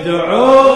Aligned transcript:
يدعو 0.00 0.69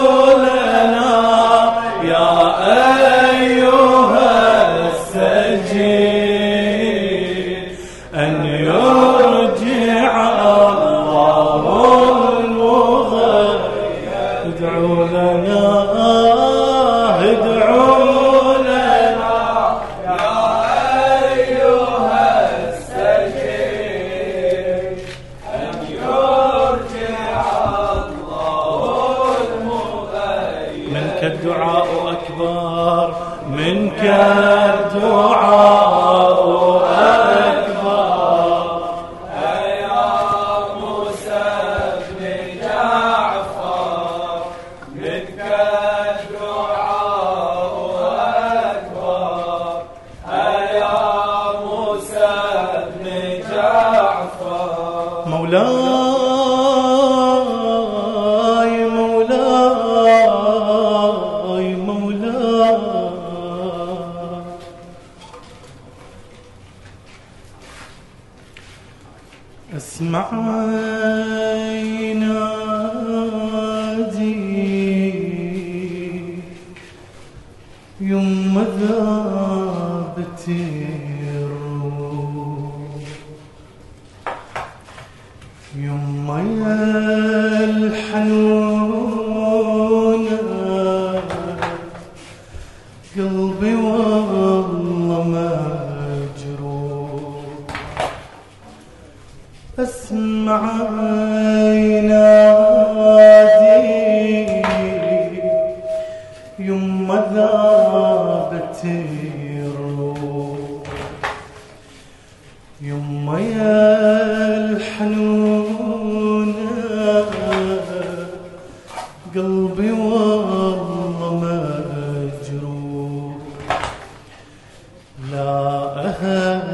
uh 126.21 126.71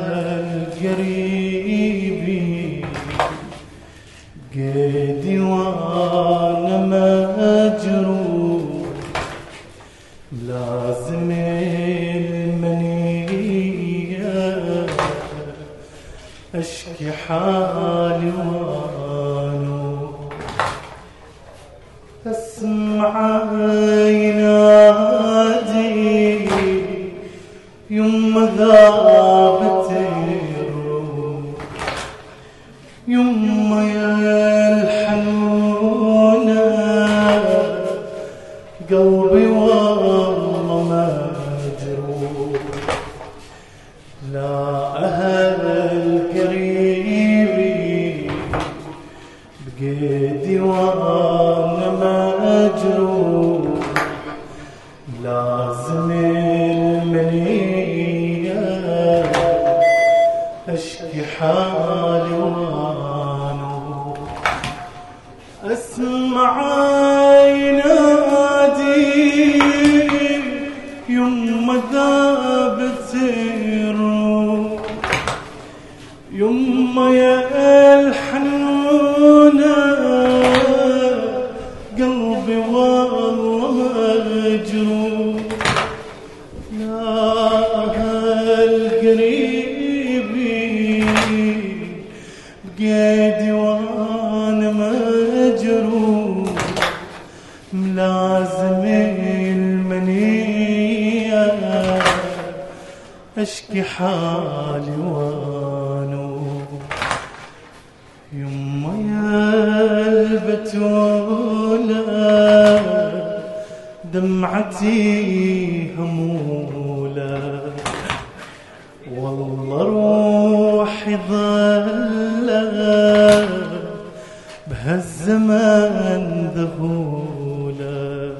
ذهولا 126.61 128.31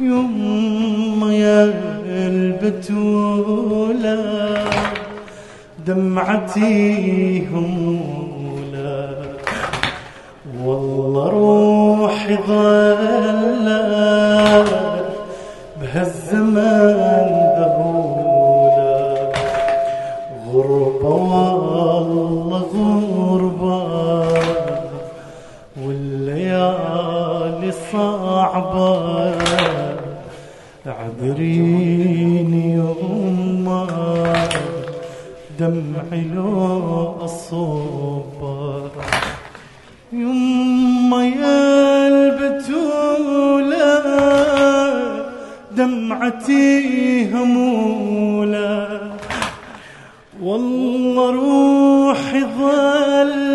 يما 0.00 1.34
يا 1.34 1.72
البتولا 2.28 4.18
دمعتي 5.86 7.46
همولا 7.52 9.08
والله 10.64 11.28
روحي 11.28 12.36
ضلت 12.48 13.84
بهالزمان. 15.80 17.03
عذريني 30.86 32.74
يما 32.74 33.86
دمعي 35.58 36.22
لو 36.34 37.16
أصوبه 37.24 38.90
يما 40.12 41.24
يا 41.26 42.08
البتولة 42.08 43.84
دمعتي 45.76 47.30
همولة 47.32 49.00
والله 50.42 51.30
روحي 51.30 52.40
ظلت. 52.58 53.54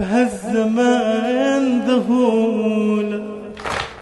بهالزمان 0.00 1.64
ذهولة 1.88 3.20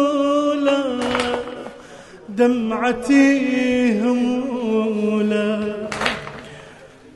دمعتي 2.29 3.99
همولة. 4.01 5.75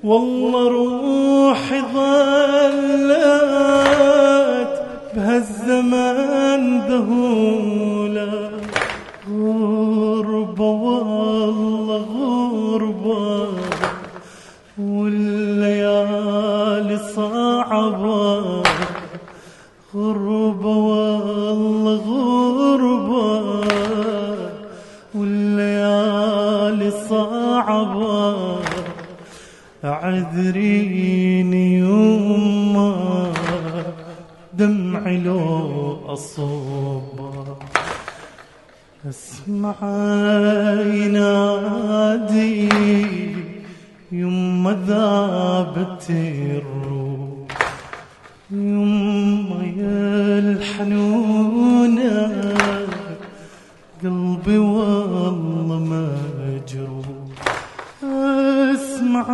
والله 0.04 0.70
روحي 0.70 1.82
ظلت 1.94 3.14
بهالزمان 5.16 6.64
ذهولة. 6.90 8.52
غربة 9.30 10.70
والله 10.72 12.08
غربة. 12.72 13.55
صعبة 17.92 18.64
غربة 19.96 20.78
والله 20.78 22.06
غربة. 22.58 23.66
والليالي 25.16 26.92
صعبة. 27.10 28.36
عذريني 29.84 31.80
يما 31.80 33.32
دمعي 34.54 35.18
لو 35.18 35.98
أصوبة. 36.08 37.58
أسمع 39.10 39.76
ينادي 40.82 42.70
يما 44.12 44.72
ذابت 44.88 46.10
الروح. 46.10 47.05
يما 48.52 49.64
يا 49.78 50.40
الحنونة 50.40 52.14
قلبي 54.04 54.58
والله 54.58 55.80
مجروح. 55.90 57.06
أسمع 58.04 59.26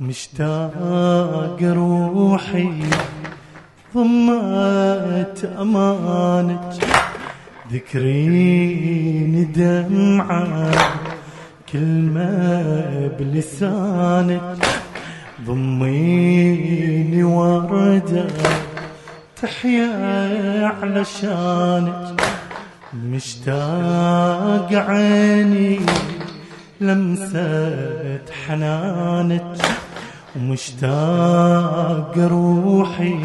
مشتاق 0.00 1.58
روحي 1.62 2.82
ضمت 3.94 5.50
أمانك. 5.60 6.74
ذكريني 7.72 9.44
دمعة 9.44 10.70
كلمة 11.72 13.10
بلسانك. 13.18 14.58
ضميني 15.46 17.22
وردة 17.24 18.26
تحيا 19.42 20.66
علشانك 20.66 22.20
مشتاق 22.94 24.68
عيني 24.72 25.80
لمسة 26.80 28.18
حنانك. 28.46 29.56
ومشتاق 30.36 32.14
روحي 32.18 33.18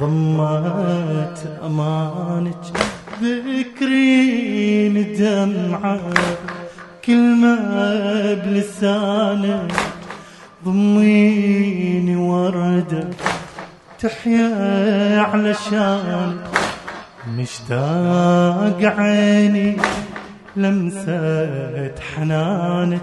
ضمت 0.00 1.58
أمانك 1.66 2.64
ذكرين 3.22 4.94
دمعة 5.18 6.00
كلمة 7.04 7.56
بلسانك 8.34 9.72
ضميني 10.64 12.16
وردة 12.16 13.08
تحيا 14.00 15.20
علشانك 15.20 16.44
مشتاق 17.38 18.80
عيني 18.98 19.76
لمسة 20.56 21.94
حنانك. 22.16 23.00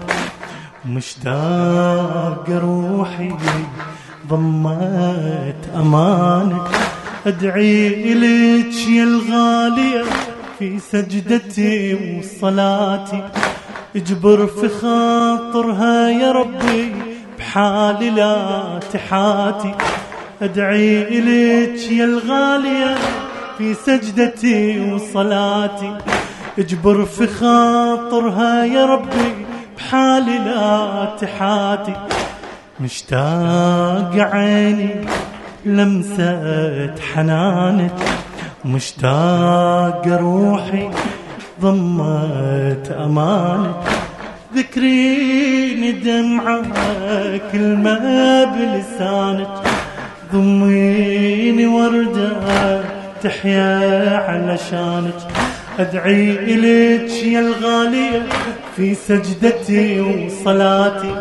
مشتاق 0.86 2.44
روحي 2.48 3.32
ضمت 4.28 5.70
أمانك. 5.76 6.70
أدعي 7.26 8.14
لك 8.14 8.88
يا 8.88 9.04
الغالية 9.04 10.04
في 10.58 10.78
سجدتي 10.78 11.94
وصلاتي. 12.18 13.22
اجبر 13.96 14.46
في 14.46 14.68
خاطرها 14.68 16.10
يا 16.10 16.32
ربي 16.32 16.92
بحالي 17.38 18.10
لا 18.10 18.80
تحاتي. 18.92 19.74
أدعي 20.42 21.20
لك 21.20 21.92
يا 21.92 22.04
الغالية 22.04 22.94
في 23.58 23.74
سجدتي 23.74 24.92
وصلاتي. 24.92 25.98
اجبر 26.58 27.04
في 27.04 27.26
خاطرها 27.26 28.64
يا 28.64 28.86
ربي 28.86 29.51
بحالي 29.82 30.38
لا 30.38 31.16
تحاتي 31.20 31.92
مشتاق 32.80 34.12
عيني 34.16 34.94
لمسة 35.64 36.94
حنانك 37.14 37.94
مشتاق 38.64 40.02
روحي 40.06 40.90
ضمت 41.60 42.90
أمانك 43.04 43.74
ذكريني 44.56 45.92
دمعة 45.92 46.62
كلمة 47.52 48.44
بلسانك 48.44 49.62
ضميني 50.32 51.66
وردة 51.66 52.80
تحيا 53.22 54.16
علشانك 54.28 55.14
أدعي 55.78 56.30
إليك 56.30 57.10
يا 57.24 57.40
الغالية 57.40 58.22
في 58.76 58.94
سجدتي 58.94 60.00
وصلاتي. 60.00 61.14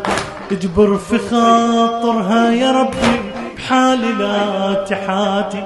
اجبر 0.51 0.98
في 0.98 1.17
خاطرها 1.17 2.51
يا 2.51 2.72
ربي 2.72 3.15
بحالي 3.58 4.12
لا 4.20 4.74
تحاتي 4.89 5.63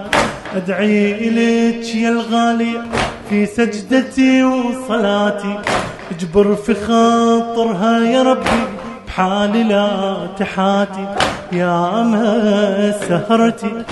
أدعي 0.55 1.11
إليك 1.27 1.95
يا 1.95 2.09
الغالية 2.09 2.81
في 3.29 3.45
سجدتي 3.45 4.43
وصلاتي. 4.43 5.59
اجبر 6.11 6.55
في 6.55 6.73
خاطرها 6.73 7.99
يا 7.99 8.23
ربي 8.23 8.63
بحالي 9.07 9.63
لا 9.63 9.87
تحاتي 10.39 11.05
يا 11.51 12.03
ما 12.03 12.93
سهرتي 13.09 13.83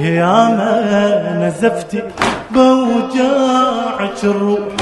يا 0.00 0.48
ما 0.56 0.72
نزفتي. 1.42 2.02
بوجاعك 2.50 4.24
الروح 4.24 4.79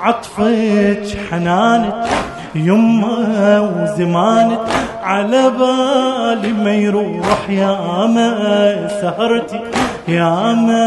عطفك 0.00 1.04
حنانك 1.30 2.08
يمه 2.54 3.62
وزمانك. 3.62 4.60
على 5.02 5.50
بالي 5.50 6.52
ما 6.52 6.74
يروح 6.74 7.50
يا 7.50 8.06
ما 8.06 8.88
سهرتي 9.00 9.60
يا 10.08 10.52
ما 10.52 10.86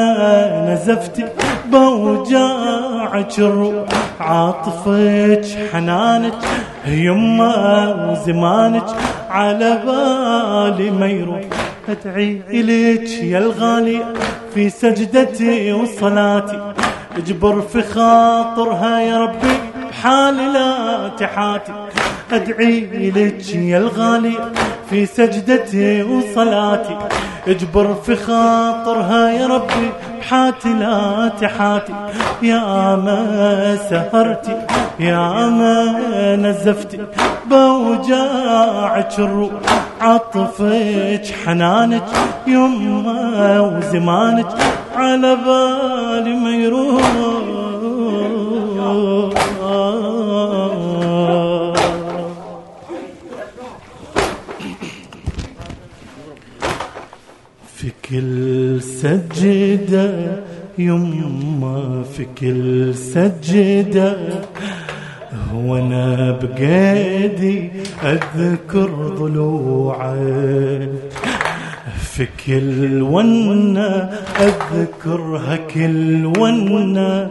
نزفتي 0.70 1.26
بوجاعك 1.72 3.40
الروح 3.40 3.88
عاطفك 4.20 5.46
حنانك 5.74 6.34
يمه 6.88 8.12
وزمانك. 8.12 8.90
على 9.30 9.80
بالي 9.86 10.92
ما 10.92 11.08
يروح 11.08 11.42
أدعي 11.90 12.42
إليك 12.50 13.10
يا 13.24 13.38
الغالي 13.38 14.00
في 14.54 14.70
سجدتي 14.70 15.74
وصلاتي. 15.74 16.60
اجبر 17.18 17.62
في 17.62 17.82
خاطرها 17.82 19.00
يا 19.00 19.18
ربي 19.20 19.54
بحالي 19.90 20.48
لا 20.54 21.08
تحاتي. 21.08 21.74
أدعي 22.32 23.12
لك 23.16 23.56
يا 23.56 23.78
الغالي 23.78 24.34
في 24.90 25.06
سجدتي 25.06 26.04
وصلاتي. 26.04 26.98
اجبر 27.48 27.94
في 27.94 28.16
خاطرها 28.16 29.30
يا 29.30 29.48
ربي 29.48 29.90
بحاتي 30.20 30.74
لا 30.74 31.32
تحاتي. 31.42 31.94
يا 32.42 32.96
ما 32.96 33.78
سهرتي 33.90 34.58
يا 35.00 35.46
ما 35.46 36.36
نزفتي. 36.36 37.00
بوجاعك 37.46 39.20
الروح 39.20 39.52
عطفك 40.02 41.26
حنانك 41.46 42.06
يمه 42.48 43.62
وزمانك. 43.62 44.48
على 44.96 45.36
بالي 45.36 46.36
ما 46.36 46.50
يروح. 46.50 47.63
كل 58.10 58.82
سجدة 58.82 60.38
يما 60.78 62.04
في 62.04 62.26
كل 62.40 62.96
سجدة. 62.96 64.18
وأنا 65.56 66.32
بقيدي 66.32 67.70
أذكر 68.04 68.90
ضلوعك 69.20 70.90
في 72.02 72.28
كل 72.46 73.02
ونة 73.02 74.10
أذكرها 74.40 75.56
كل 75.74 76.26
ونة. 76.26 77.30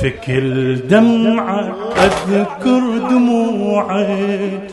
في 0.00 0.10
كل 0.10 0.88
دمعة 0.88 1.76
أذكر 1.96 2.82
دموعك 3.10 4.70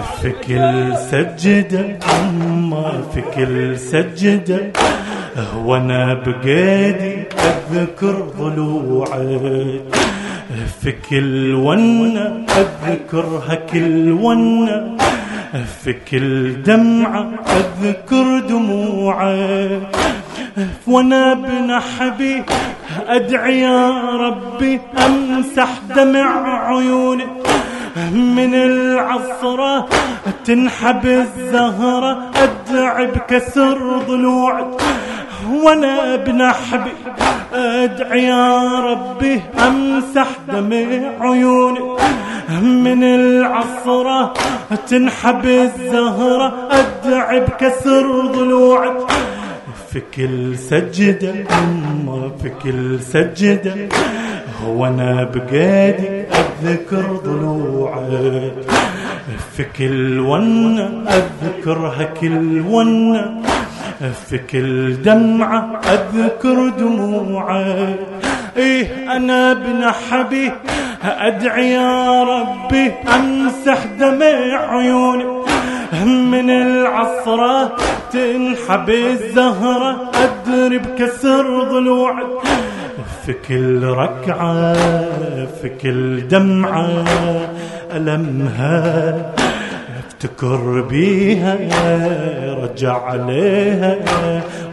في 0.00 0.30
كل 0.46 0.96
سجدة 0.96 1.98
أما 2.20 3.02
في 3.14 3.20
كل 3.36 3.78
سجدة 3.78 4.72
وأنا 5.64 6.14
بقيدي 6.14 7.22
أذكر 7.38 8.26
ضلوعك. 8.38 9.82
في 10.80 10.92
كل 11.10 11.54
ونة 11.54 12.46
أذكرها 12.86 13.54
كل 13.54 14.10
ونة. 14.12 14.96
في 15.84 15.92
كل 16.10 16.62
دمعة 16.62 17.30
أذكر 17.46 18.38
دموعك. 18.48 19.96
وأنا 20.86 21.34
بنحبي 21.34 22.42
أدعي 23.08 23.60
يا 23.60 23.90
ربي 24.16 24.80
أمسح 25.06 25.68
دمع 25.96 26.66
عيوني 26.68 27.24
من 28.12 28.54
العصرة 28.54 29.88
تنحب 30.44 31.06
الزهرة 31.06 32.30
أدعي 32.36 33.06
بكسر 33.06 33.98
ضلوعك 34.08 34.66
وأنا 35.50 36.16
بنحبي 36.16 36.90
أدعي 37.54 38.24
يا 38.24 38.80
ربي 38.80 39.42
أمسح 39.66 40.26
دمع 40.48 40.86
عيوني. 41.20 41.80
من 42.62 43.04
العصرة 43.04 44.34
تنحب 44.88 45.44
الزهرة 45.44 46.52
ادعي 46.70 47.40
بكسر 47.40 48.26
ضلوعك 48.26 48.96
في 49.92 50.02
كل 50.16 50.58
سجدة 50.58 51.32
في 52.42 52.50
كل 52.62 53.00
سجدة 53.00 53.74
هو 54.64 54.86
أنا 54.86 55.24
بقيدي 55.34 56.22
أذكر 56.62 57.20
ضلوعك 57.24 58.52
في 59.56 59.64
كل 59.78 60.20
ونة 60.20 61.04
أذكرها 61.08 62.04
كل 62.04 62.60
ونة 62.68 63.42
في 64.28 64.38
كل 64.38 65.02
دمعة 65.02 65.80
أذكر 65.86 66.68
دموعك 66.68 67.98
إيه 68.56 69.16
أنا 69.16 69.52
بنحبي 69.52 70.52
أدعي 71.04 71.70
يا 71.70 72.22
ربي 72.22 72.92
أمسح 73.14 73.84
دمع 73.98 74.70
عيوني. 74.76 75.41
من 76.00 76.50
العصرة 76.50 77.76
تنحب 78.12 78.90
الزهرة 78.90 80.10
أدري 80.14 80.78
بكسر 80.78 81.62
ضلوعك 81.64 82.26
في 83.26 83.32
كل 83.32 83.84
ركعة 83.84 84.72
في 85.46 85.68
كل 85.82 86.28
دمعة 86.28 87.04
ألمها 87.92 89.14
أفتكر 89.98 90.80
بيها 90.80 91.58
رجع 92.62 93.02
عليها 93.02 93.96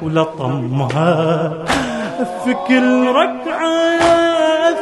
ولطمها. 0.02 1.54
في 2.46 2.54
كل 2.68 3.08
ركعة 3.08 4.00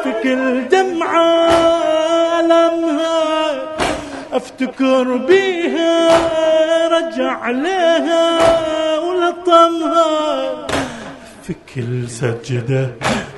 في 0.03 0.12
كل 0.24 0.70
دمعة 0.72 1.50
ألمها. 2.39 3.47
أفتكر 4.38 5.17
بيها 5.17 5.94
رجع 6.88 7.32
عليها 7.32 8.39
ولطمها. 9.00 10.67
في 11.44 11.56
كل 11.75 12.10
سجدة 12.10 12.91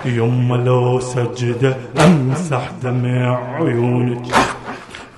يوم 0.06 0.56
لو 0.56 1.00
سجدة 1.00 1.77
أمسح 2.00 2.72
دمع 2.84 3.56
عيونك. 3.56 4.25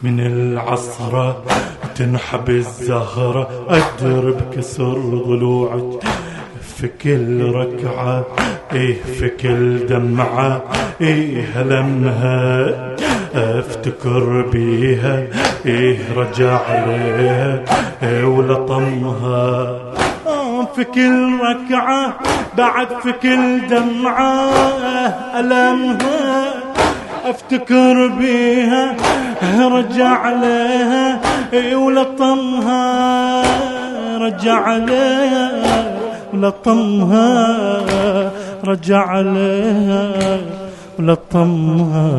من 0.03 0.19
العصرة 0.19 1.43
تنحب 1.95 2.49
الزهرة 2.49 3.49
أدرب 3.69 4.41
كسر 4.55 4.99
ضلوعك. 5.27 6.03
في 6.81 6.87
كل 7.03 7.51
ركعة 7.55 8.25
إيه 8.73 9.03
في 9.03 9.29
كل 9.29 9.85
دمعة 9.85 10.61
إيه 11.01 11.63
لمها 11.63 12.69
أفتكر 13.35 14.49
بيها 14.53 15.23
إيه 15.65 15.97
رجع 16.15 16.59
عليها 16.69 17.63
إيه 18.03 18.23
ولطمها. 18.23 19.77
في 20.75 20.83
كل 20.83 21.39
ركعة 21.41 22.13
بعد 22.57 22.87
في 23.03 23.11
كل 23.11 23.67
دمعة 23.67 24.49
ألمها 25.39 26.53
أفتكر 27.25 28.07
بيها 28.07 28.95
رجع 29.67 30.07
عليها 30.07 31.21
ولطمها 31.75 32.81
رجع 34.17 34.53
عليها. 34.53 36.00
ولطمها 36.33 37.29
رجع 38.65 38.97
عليها. 39.07 40.39
ولطمها 40.99 42.11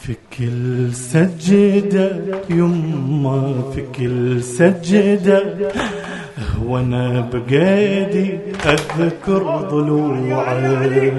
في 0.00 0.14
كل 0.38 0.94
سجدة 0.94 2.12
يما 2.50 3.54
في 3.74 3.82
كل 3.98 4.42
سجدة 4.42 5.42
وأنا 6.66 7.28
بقيدي 7.32 8.38
أذكر 8.66 9.42
ضلوعي. 9.70 11.12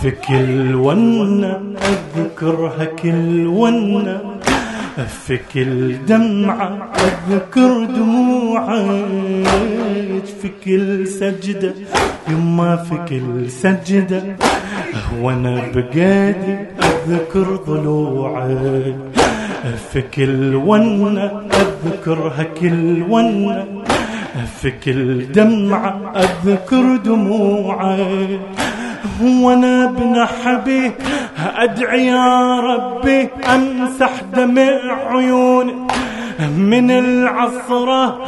في 0.00 0.10
كل 0.10 0.74
ونة 0.74 1.60
أذكرها 2.16 2.84
كل 2.84 3.46
ونة. 3.46 4.20
في 5.04 5.38
كل 5.54 5.96
دمعة 6.06 6.88
اذكر 7.30 7.84
دموعك 7.84 9.04
في 10.42 10.50
كل 10.64 11.06
سجدة 11.06 11.74
يما 12.28 12.76
في 12.76 12.96
كل 13.08 13.50
سجدة 13.50 14.22
وأنا 15.20 15.62
بقيدي 15.74 16.56
أذكر 16.82 17.56
ضلوعك 17.66 18.94
في 19.92 20.02
كل 20.14 20.54
ونة 20.54 21.42
اذكرها 21.86 22.42
كل 22.60 23.02
ونة 23.10 23.64
في 24.60 24.70
كل 24.70 25.32
دمعة 25.32 26.12
أذكر 26.16 26.96
دموعك 26.96 28.40
وأنا 29.22 29.84
ابن 29.84 30.26
حبيب 30.26 30.92
أدعي 31.56 32.06
يا 32.06 32.60
ربي 32.60 33.28
أمسح 33.54 34.10
دمع 34.36 34.78
عيوني. 35.10 35.74
من 36.40 36.90
العصرة 36.90 38.24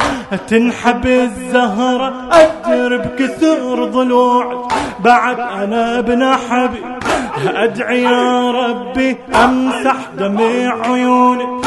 تنحب 0.47 1.05
الزهرة 1.05 2.13
أدر 2.31 2.97
بكثر 2.97 3.85
ضلوعك. 3.85 4.71
بعد 4.99 5.39
أنا 5.39 5.99
ابن 5.99 6.33
حبيب 6.33 6.83
أدعي 7.55 8.03
يا 8.03 8.51
ربي 8.51 9.17
أمسح 9.43 9.95
دمع 10.17 10.81
عيوني. 10.85 11.61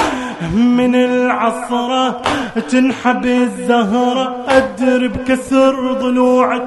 من 0.54 0.94
العصرة 0.94 2.22
تنحب 2.70 3.26
الزهرة 3.26 4.36
أدر 4.48 5.06
بكسر 5.06 5.92
ضلوعك. 5.92 6.66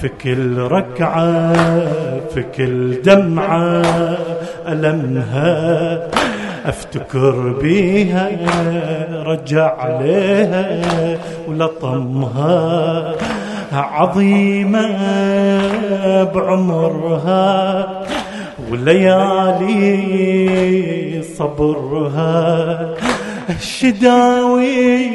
في 0.00 0.08
كل 0.08 0.58
ركعة 0.58 1.52
في 2.34 2.42
كل 2.56 3.02
دمعة 3.02 3.82
ألمها. 4.68 5.98
أفتكر 6.68 7.52
بيها 7.62 8.30
رجع 9.26 9.76
عليها 9.78 10.82
ولطمها 11.48 13.14
عظيمة 13.72 14.88
بعمرها 16.34 17.88
وليالي 18.72 20.02
صبرها. 21.38 22.94
الشداوي 23.50 25.08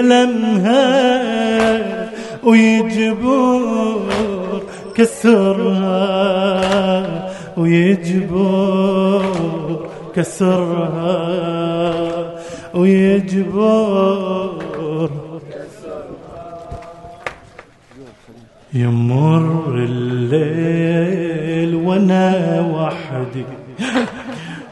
ألمها 0.00 1.28
ويجبر 2.44 4.00
كسرها 4.94 5.98
ويجبر 7.56 9.17
كسرها 10.14 11.14
ويجبر 12.74 14.58
يمر 18.74 19.74
الليل 19.74 21.74
وأنا 21.74 22.60
وحدي 22.74 23.44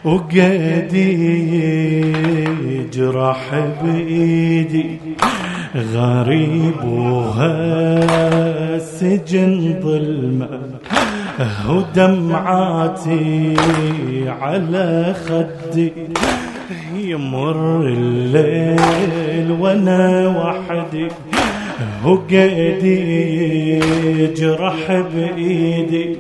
وقيدي 0.05 1.17
جرح 2.93 3.55
بايدي 3.83 4.99
غريب 5.77 6.85
وهالسجن 6.85 8.21
ظلمة. 9.83 10.49
ودمعاتي 11.69 13.57
على 14.41 15.15
خدي. 15.27 15.93
يمر 16.97 17.81
الليل 17.81 19.57
وأنا 19.61 20.29
وحدي. 20.29 21.09
وقيدي 22.05 23.81
جرح 24.35 25.05
بإيدي. 25.15 26.17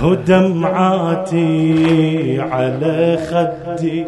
ودمعاتي 0.02 1.50
على 2.40 3.18
خدي 3.28 4.04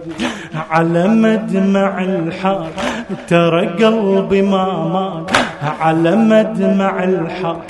على 0.70 1.08
مدمع 1.08 2.02
الحار 2.02 2.68
ترى 3.28 3.66
قلبي 3.66 4.42
ما 4.42 4.88
مات 4.92 5.30
على 5.80 6.16
مدمع 6.16 7.04
الحار 7.04 7.60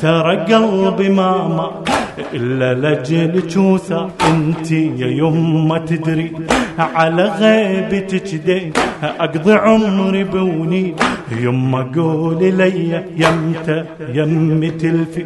ترى 0.00 0.36
قلبي 0.36 1.08
ما 1.08 1.48
مات 1.48 1.88
إلا 2.34 2.74
لجل 2.74 3.46
جوسة 3.46 4.10
أنت 4.30 4.70
يا 4.72 5.06
يما 5.06 5.78
تدري 5.78 6.32
على 6.78 7.24
غيبتك 7.24 8.34
دي 8.34 8.72
أقضي 9.02 9.52
عمري 9.52 10.24
بوني 10.24 10.94
يما 11.40 11.90
قولي 11.96 12.50
لي 12.50 13.02
يمتى 13.16 13.84
يمي 14.14 14.70
تلفي. 14.70 15.24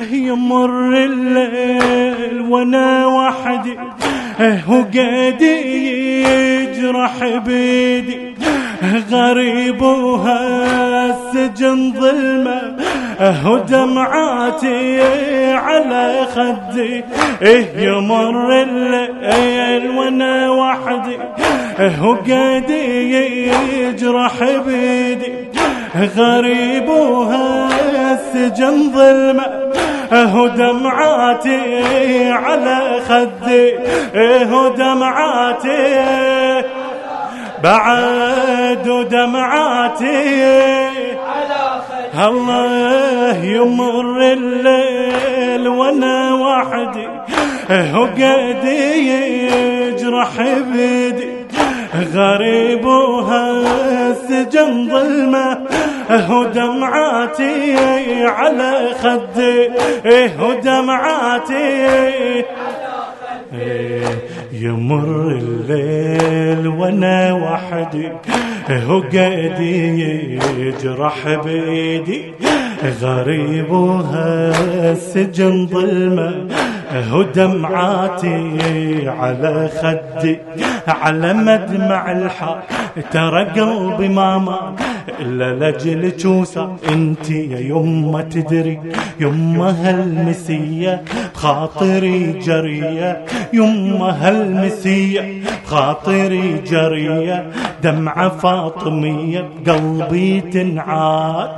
يمر 0.00 0.94
الليل 0.96 2.40
وأنا 2.40 3.06
وحدي. 3.06 3.76
وقادي 4.68 5.56
يجرح 6.22 7.24
بيدي. 7.46 8.34
غريب 9.10 9.82
وهالسجن 9.82 11.92
ظلمة 12.00 12.76
ودمعاتي 13.46 15.00
على 15.52 16.26
خدي 16.34 17.04
إيه 17.42 17.66
يمر 17.78 18.62
الليل 18.62 19.90
وأنا 19.90 20.50
وحدي 20.50 21.18
وقادي 22.02 23.12
يجرح 23.78 24.32
بيدي. 24.66 25.32
غريب 26.16 26.88
وهالسجن 26.88 28.92
ظلمة 28.92 29.46
أهو 30.12 30.46
دمعاتي 30.46 32.30
على 32.30 33.00
خدي 33.08 33.74
أهو 34.14 34.68
دمعاتي 34.68 35.94
بعد 37.64 38.86
دمعاتي. 39.10 40.44
على 41.28 41.62
خدي. 41.88 42.28
الله 42.28 43.44
يمر 43.44 44.32
الليل 44.32 45.68
وأنا 45.68 46.34
وحدي. 46.34 47.08
اهو 47.70 48.04
قدي 48.04 49.08
يجرح 49.48 50.32
بيدي. 50.72 51.34
غريب 52.14 52.84
وهالسجن 52.84 54.88
ظلمه 54.90 55.58
هو 56.10 56.44
دمعاتي 56.44 57.76
على 58.26 58.88
خدي. 59.02 59.70
هو 60.38 60.52
دمعاتي. 60.52 62.44
يمر 64.60 65.38
الليل 65.42 66.68
وأنا 66.68 67.32
وحدي. 67.32 68.08
هو 68.70 69.00
قادي 69.00 70.00
يجرح 70.58 71.40
بيدي. 71.44 72.22
غريب 73.00 73.70
وهالسجن 73.70 75.66
ظلمة. 75.66 76.48
هو 76.94 77.22
دمعاتي 77.22 78.58
على 79.08 79.70
خدي 79.82 80.38
على 80.88 81.32
مدمع 81.32 82.12
الحار 82.12 82.62
ترى 83.10 83.44
قلبي 83.44 84.08
ما 84.08 84.38
مات 84.38 84.80
إلا 85.20 85.70
لجل 85.70 86.16
جوسة. 86.16 86.76
انت 86.88 87.30
يا 87.30 87.58
يما 87.58 88.22
تدري 88.22 88.80
يما 89.20 89.70
هالمسية 89.70 91.02
بخاطري 91.34 92.32
جرية. 92.32 93.24
يما 93.52 94.10
هالمسية 94.20 95.42
بخاطري 95.64 96.58
جرية. 96.66 97.50
دمعة 97.82 98.28
فاطمية 98.28 99.48
بقلبي 99.66 100.40
تنعاد. 100.40 101.50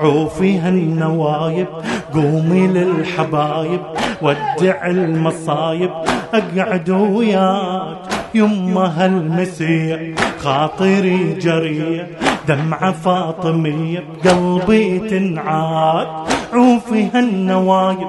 عوفي 0.00 0.58
هالنوايب 0.58 1.66
قومي 2.14 2.66
للحبايب. 2.66 3.80
ودع 4.22 4.83
المصايب 4.90 5.90
أقعد 6.34 6.90
وياك 6.90 7.96
يمه 8.34 8.86
هالمسية 8.86 10.14
خاطري 10.38 11.34
جرية 11.34 12.08
دمعة 12.48 12.92
فاطمية 12.92 14.04
بقلبي 14.24 14.98
تنعاد. 14.98 16.06
عوفي 16.52 17.08
هالنوايب 17.14 18.08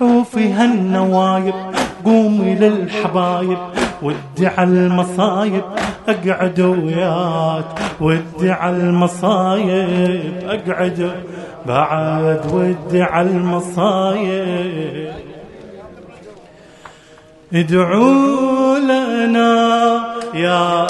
عوفي 0.00 0.52
هالنوايب 0.52 1.54
قومي 2.04 2.54
للحبايب. 2.54 3.58
ودي 4.02 4.46
على 4.46 4.70
المصايب 4.70 5.62
أقعد 6.08 6.60
وياك 6.60 7.64
ودي 8.00 8.50
على 8.50 8.76
المصايب 8.76 10.34
أقعد 10.44 11.12
بعد 11.66 12.40
ودي 12.52 13.02
على 13.02 13.30
المصايب. 13.30 15.12
ادعوا 17.54 18.78
لنا 18.78 20.04
يا 20.34 20.86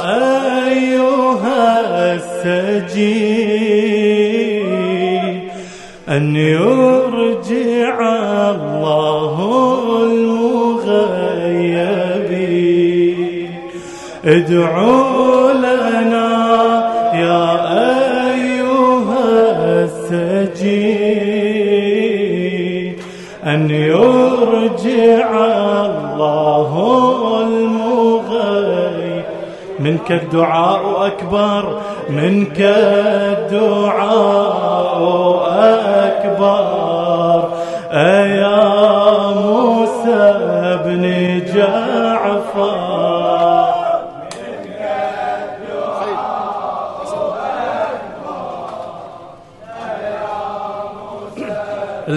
أيها 0.66 2.14
السجين 2.14 3.54
أن 6.08 6.36
يرجع 6.36 8.00
الله 8.50 9.54
ادعوا 14.24 15.33
أن 23.64 23.70
يرجع 23.70 25.28
الله 25.86 26.70
المغي 27.42 29.24
منك 29.80 30.12
الدعاء 30.12 31.06
أكبر 31.06 31.78
منك 32.10 32.60
الدعاء 33.40 34.93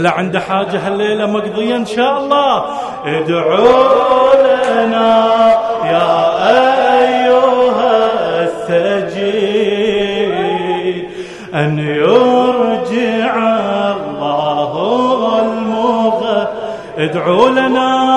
عنده 0.10 0.39
حاجة 0.39 0.88
هالليلة 0.88 1.26
مقضية 1.26 1.76
إن 1.76 1.86
شاء 1.86 2.17
الله. 2.17 2.65
ادعوا 3.06 4.34
لنا 4.36 5.28
يا 5.86 6.17
أيها 7.00 8.08
السجين 9.78 11.10
أن 11.56 11.80
يرجع 11.80 13.36
الله 13.91 14.72
المغ 15.41 16.46
ادعوا 16.98 17.50
لنا 17.50 18.08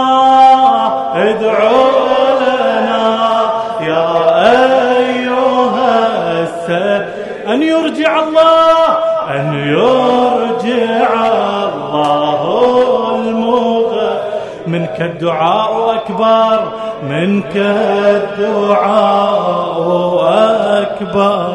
ادعوا 1.15 1.91
لنا 2.41 3.19
يا 3.81 4.09
أيها 4.99 6.43
السجين 6.43 7.21
أن 7.49 7.63
يرجع 7.63 8.20
الدعاء 15.01 15.95
أكبر 15.95 16.61
منك 17.03 17.57
الدعاء 18.17 19.41
أكبر. 20.83 21.50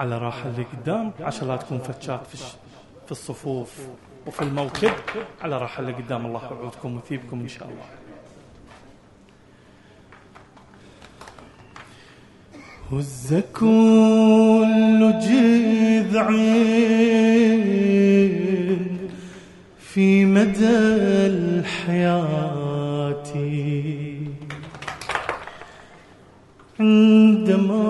على 0.00 0.18
راحة 0.18 0.48
اللي 0.48 0.62
قدام 0.62 1.12
عشان 1.20 1.48
لا 1.48 1.56
تكون 1.56 1.78
فتشات 1.78 2.26
في, 2.26 2.36
في 3.06 3.12
الصفوف 3.12 3.78
وفي 4.26 4.42
الموكب 4.42 4.92
على 5.42 5.58
راحة 5.58 5.80
اللي 5.80 5.92
قدام. 5.92 6.26
الله 6.26 6.42
يعودكم 6.44 6.94
ويثيبكم 6.96 7.40
إن 7.40 7.48
شاء 7.48 7.68
الله. 7.68 7.84
هز 12.92 13.34
كل 13.60 15.18
جذع 15.18 16.30
في 19.78 20.24
مدى 20.24 20.78
الحياة. 21.26 22.40
عندما 26.80 27.88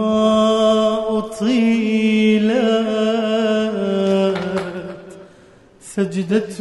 أطيلت 1.19 1.80
سجدة 5.95 6.59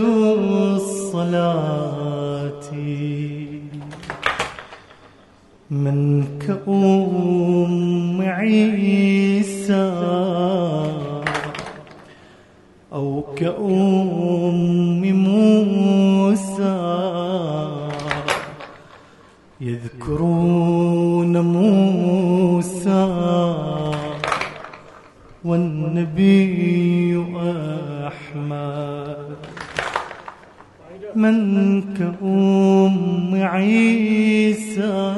الصلاة 0.76 1.54
من 5.72 6.24
كأم 6.48 8.22
عيسى 8.22 9.92
أو 12.94 13.24
كأم 13.38 15.02
موسى 15.13 16.80
يذكرون 19.62 21.38
موسى 21.42 23.04
والنبي 25.46 26.79
من 31.20 31.82
كأم 31.82 33.32
عيسى. 33.36 35.16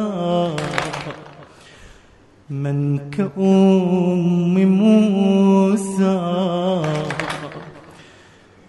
من 2.50 3.00
كأم 3.18 4.56
موسى. 4.82 6.22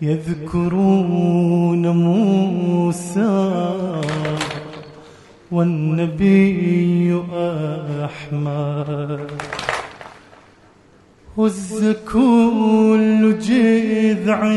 يذكرون 0.03 1.89
موسى 1.89 3.53
والنبي 5.53 7.23
أحمد. 8.05 9.31
هز 11.39 11.97
كل 12.13 13.39
جذع 13.39 14.53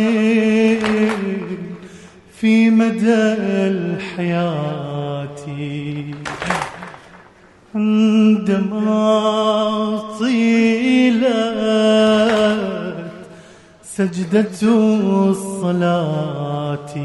في 2.39 2.69
مدى 2.69 3.33
الحياة. 3.71 5.35
عندما 7.75 8.97
طيلت 10.19 11.25
سجدة 13.83 14.61
الصلاة 15.29 16.95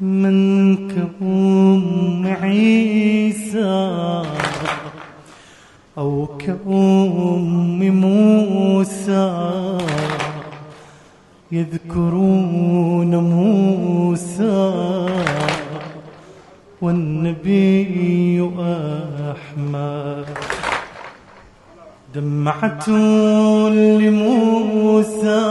من 0.00 0.76
كأم 0.88 2.26
عيسى 2.42 4.22
أو 5.98 6.26
كأم 6.26 7.80
موسى. 8.00 9.48
يذكرون 11.52 13.16
موسى 13.16 14.72
والنبي 16.80 18.50
أحمد. 19.32 20.26
دمعة 22.14 22.90
لموسى 23.70 25.42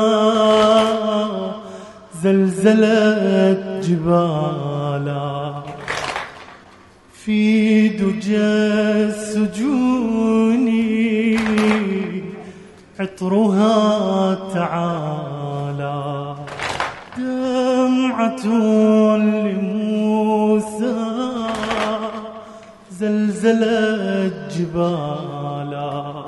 زلزلت 2.23 3.85
جبالا. 3.87 5.53
في 7.13 7.87
دجى 7.87 8.37
السجون 9.09 10.67
عطرها 12.99 14.35
تعالى 14.53 15.26
لموسى. 19.17 20.95
زلزلت 22.91 24.33
جبالا 24.57 26.25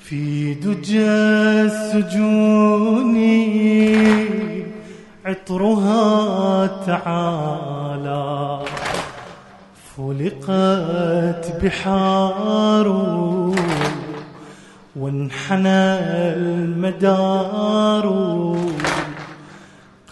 في 0.00 0.54
دجى 0.54 1.10
السجون 1.60 3.16
عطرها 5.24 6.66
تعالى. 6.86 8.58
فلقت 9.96 11.64
بحار 11.64 12.88
وانحنى 14.96 15.98
المدار. 16.36 18.06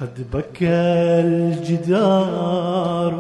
قد 0.01 0.27
بكى 0.33 0.69
الجدار 1.25 3.17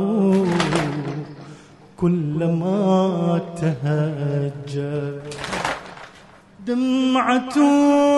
كلما 1.96 3.40
تهجر 3.60 5.20
دمعة 6.66 7.58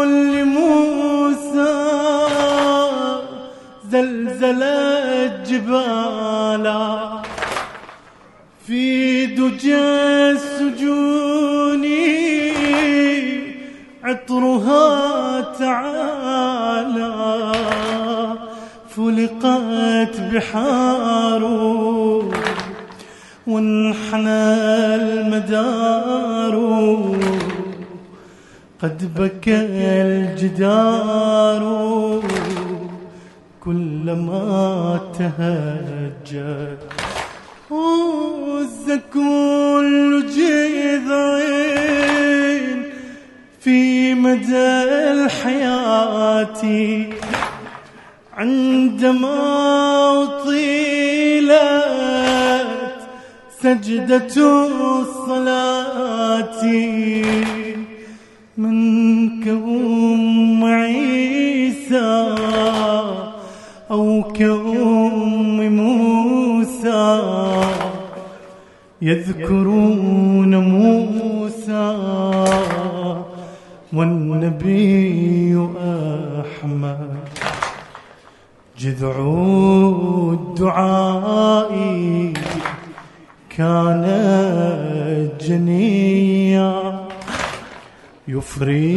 لموسى 0.05 1.75
زلزلت 3.90 5.49
جبالا. 5.51 7.09
في 8.66 9.27
دجى 9.27 9.77
السجون 10.31 11.85
عطرها 14.05 15.40
تعالى. 15.59 16.29
فلقت 18.98 20.14
بحار 20.20 21.42
وانحنى 23.46 24.42
المدار. 24.94 26.54
قد 28.82 29.14
بكى 29.20 29.66
الجدار 30.02 31.62
كلما 33.61 35.00
تهجر 35.18 36.76
وز 37.70 38.87
كل 39.14 40.26
جذعين 40.37 41.68
في 43.61 44.14
مدى 44.14 44.82
الحياة. 45.12 46.62
عندما 48.38 50.24
طيلت 50.44 51.59
سجدة 53.62 54.37
الصلاة 55.01 56.64
من 58.59 58.79
كوم 59.44 60.64
عيسى 60.64 62.35
أو 63.90 64.22
كأم 64.22 65.77
موسى 65.77 67.22
يذكرون 69.03 69.97
جذع 78.98 79.18
الدعاء 80.32 81.72
كان 83.50 84.04
جنيا. 85.40 87.06
يفريج 88.28 88.88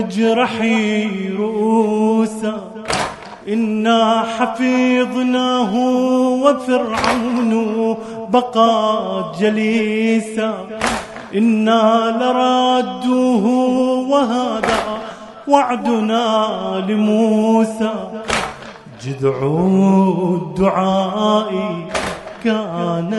تجرحي 0.00 1.28
رؤوسا 1.28 2.60
إنا 3.48 4.24
حفظناه 4.38 5.74
وفرعون 6.44 7.52
بقى 8.28 9.32
جليسا 9.40 10.54
إنا 11.34 12.16
لرادوه 12.20 13.44
وهذا 14.10 14.82
وعدنا 15.48 16.26
لموسى. 16.88 17.92
جذع 19.04 19.38
الدعاء 20.42 21.50
كان 22.44 23.12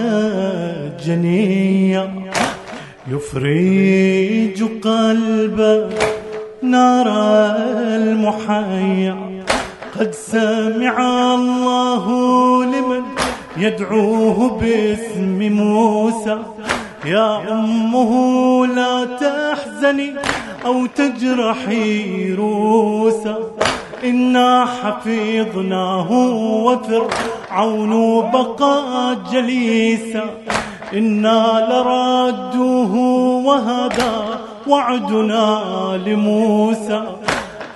جنيا 1.06 2.32
يفرج 3.08 4.63
قلب 4.84 5.89
نار 6.72 7.08
المحيا. 8.00 9.18
قد 10.00 10.12
سمع 10.14 10.96
الله 11.34 12.06
لمن 12.66 13.04
يدعوه 13.58 14.60
باسم 14.62 15.40
موسى. 15.40 16.38
يا 17.06 17.52
أمه 17.52 18.12
لا 18.68 19.06
تحزني 19.06 20.14
أو 20.66 20.86
تجرحي 20.86 22.34
روسا. 22.34 23.36
إنا 24.04 24.66
حفظناه 24.66 26.12
وفرعون 26.66 27.94
بقى 28.32 29.18
جليسا. 29.32 30.26
إنا 30.94 31.68
لرادوه 31.70 32.96
وهذا 33.46 34.12
وعدنا 34.67 35.45
لموسى 36.06 37.04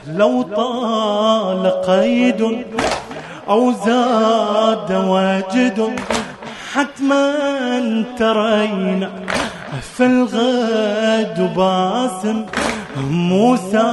لو 0.07 0.41
طال 0.41 1.81
قيد 1.81 2.65
أو 3.49 3.71
زاد 3.71 4.91
واجد 4.91 5.99
حتما 6.73 7.33
ترينا 8.19 9.09
فالغد 9.97 11.53
باسم 11.55 12.45
موسى 12.97 13.91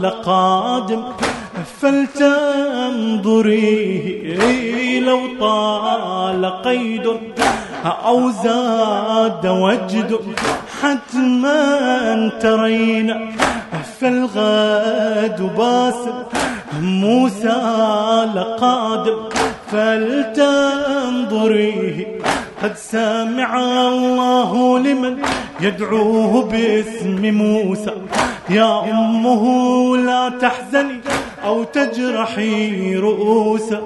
لقادم. 0.00 1.02
فلتنظري 1.80 3.40
لو 5.00 5.20
طال 5.40 6.62
قيد. 6.62 7.06
أو 7.84 8.30
زاد 8.30 9.46
وجد 9.46 10.20
حتما 10.82 12.30
ترينا 12.42 13.30
فالغد 14.00 15.50
باسم 15.56 16.22
موسى 16.80 17.60
لقادم 18.34 19.18
فلتنظريه 19.72 20.58
قد 22.62 22.76
سمع 22.76 23.58
الله 23.88 24.78
لمن 24.78 25.18
يدعوه 25.60 26.42
باسم 26.42 27.34
موسى. 27.34 27.94
يا 28.50 28.90
أمه 28.90 29.42
لا 29.96 30.28
تحزني 30.28 31.00
أو 31.44 31.64
تجرحي 31.64 32.96
رؤوسا. 32.96 33.80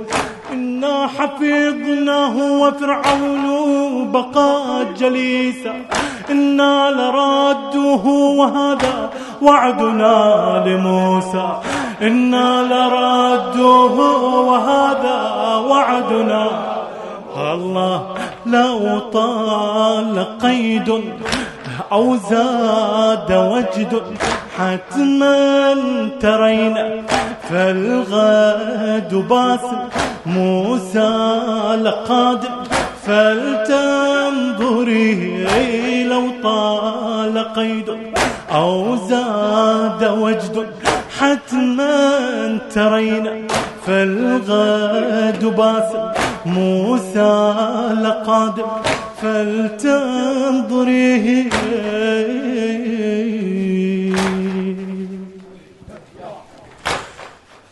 إنا 0.53 1.07
حفظناه 1.07 2.37
وفرعون 2.63 4.11
بقى 4.13 4.87
جليسا. 4.99 5.75
إنا 6.31 6.91
لرادوه 6.91 8.07
وهذا 8.07 9.11
وعدنا 9.43 10.17
لموسى. 10.67 11.61
إنا 12.03 12.63
لرادوه 12.63 13.97
وهذا 14.41 15.21
وعدنا 15.71 16.82
الله 17.43 18.15
لو 18.47 18.99
طال 18.99 20.39
قيد 20.43 21.03
أو 21.93 22.17
زاد 22.17 23.33
وجد 23.33 24.03
حتما 24.59 25.77
ترينا 26.21 27.03
فالغد 27.51 29.15
باسم 29.29 29.79
موسى 30.27 31.41
لقادم 31.83 32.49
فلتنظري 34.53 36.05
لو 36.05 36.23
طال 36.43 37.53
قيد 37.57 37.91
أو 38.53 38.97
زاد 38.97 40.05
وجد 40.05 40.67
حتما 41.21 42.59
ترينا 42.75 43.33
فالغد 43.87 45.45
باسم 45.45 46.22
موسى 46.47 47.55
لقادم 48.03 48.67
فلتنظريه 49.23 50.23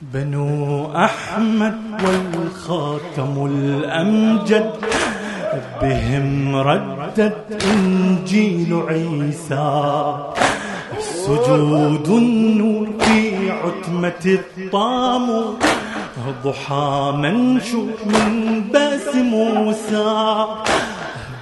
بنو 0.02 0.86
أحمد 0.96 1.78
والخاتم 2.04 3.46
الأمجد 3.46 4.70
بهم 5.82 6.56
ردت 6.56 7.64
إنجيل 7.74 8.82
عيسى. 8.88 10.16
سجود 11.00 12.08
النور 12.08 12.88
في 13.00 13.50
عتمة 13.50 14.24
الطامور 14.26 15.54
ضحى 16.44 17.12
منشور 17.16 17.88
من 18.06 18.62
باس 18.72 19.14
موسى. 19.14 20.46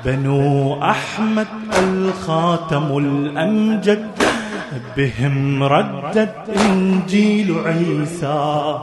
بنو 0.04 0.82
أحمد 0.82 1.46
الخاتم 1.78 2.98
الأمجد 2.98 4.06
بهم 4.96 5.62
ردت 5.62 6.36
إنجيل 6.56 7.48
عيسى. 7.66 8.78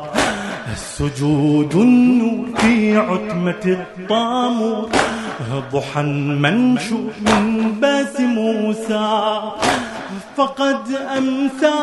السجود 0.73 1.75
النور 1.75 2.45
في 2.57 2.97
عتمة 2.97 3.65
الطامور 3.65 4.89
ضحى 5.73 6.03
منشور 6.43 7.11
من 7.21 7.71
باس 7.81 8.19
موسى. 8.19 9.39
فقد 10.37 10.81
أمسى 11.17 11.77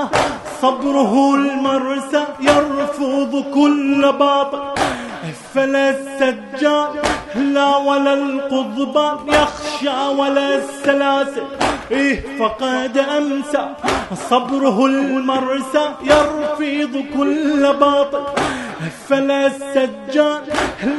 صبره 0.63 1.35
المرسى 1.35 2.25
يرفض 2.41 3.45
كل 3.55 4.13
باطل 4.13 4.63
فلا 5.55 5.91
السجان 5.91 6.89
لا 7.35 7.77
ولا 7.77 8.15
القضبان 8.15 9.17
يخشى 9.29 10.09
ولا 10.19 10.57
السلاسل. 10.57 11.43
إيه 11.91 12.39
فقد 12.39 12.99
أمسى. 12.99 13.65
صبره 14.31 14.87
المرسى 14.87 15.85
يرفض 16.03 17.05
كل 17.17 17.63
باطل 17.81 18.25
فلا 19.09 19.47
السجان 19.47 20.41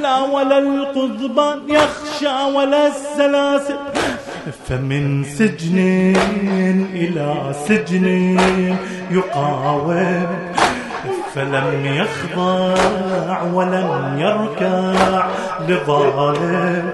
لا 0.02 0.20
ولا 0.20 0.58
القضبان 0.58 1.60
يخشى 1.70 2.36
ولا 2.56 2.88
السلاسل. 2.88 3.78
فمن 4.44 5.24
سجن 5.24 5.78
إلى 6.94 7.54
سجن 7.68 8.08
يقاوم 9.12 10.28
فلم 11.36 11.86
يخضع 11.86 13.42
ولم 13.54 14.16
يركع 14.18 15.28
لظالم. 15.68 16.90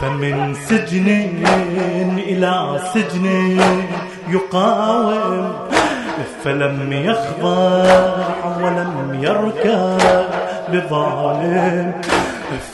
فمن 0.00 0.54
سجن 0.54 1.08
إلى 2.18 2.80
سجن 2.94 3.26
يقاوم 4.28 5.52
فلم 6.44 6.92
يخضع 6.92 8.12
ولم 8.62 9.18
يركع 9.22 9.98
لظالم. 10.72 11.92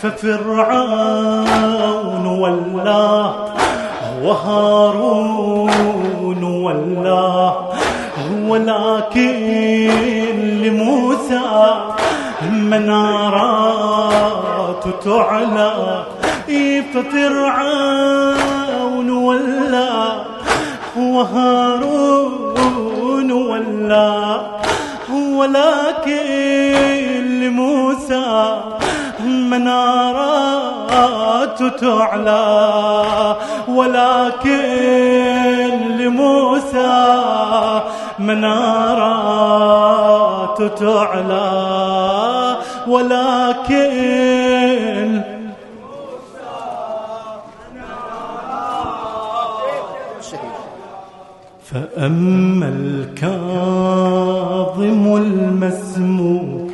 ففرعون 0.02 1.16
والله 2.26 3.48
وهارون 4.22 5.72
والله 6.42 7.68
ولكن 8.48 9.32
لموسى 10.62 11.40
منارات 12.52 14.04
تعلى 15.04 16.04
ففرعون 16.94 18.28
ولا 19.10 20.24
وهارون 20.96 22.38
ولا 23.32 24.40
ولكن 25.12 26.18
لموسى 27.40 28.58
منارات 29.26 30.67
تعلى 31.80 33.36
ولكن 33.68 34.58
لموسى 35.98 37.14
منارات 38.18 39.58
تعلى 40.62 42.56
ولكن 42.88 44.18
فأما 51.64 52.68
الكاظم 52.68 53.56
المسموم 55.16 56.70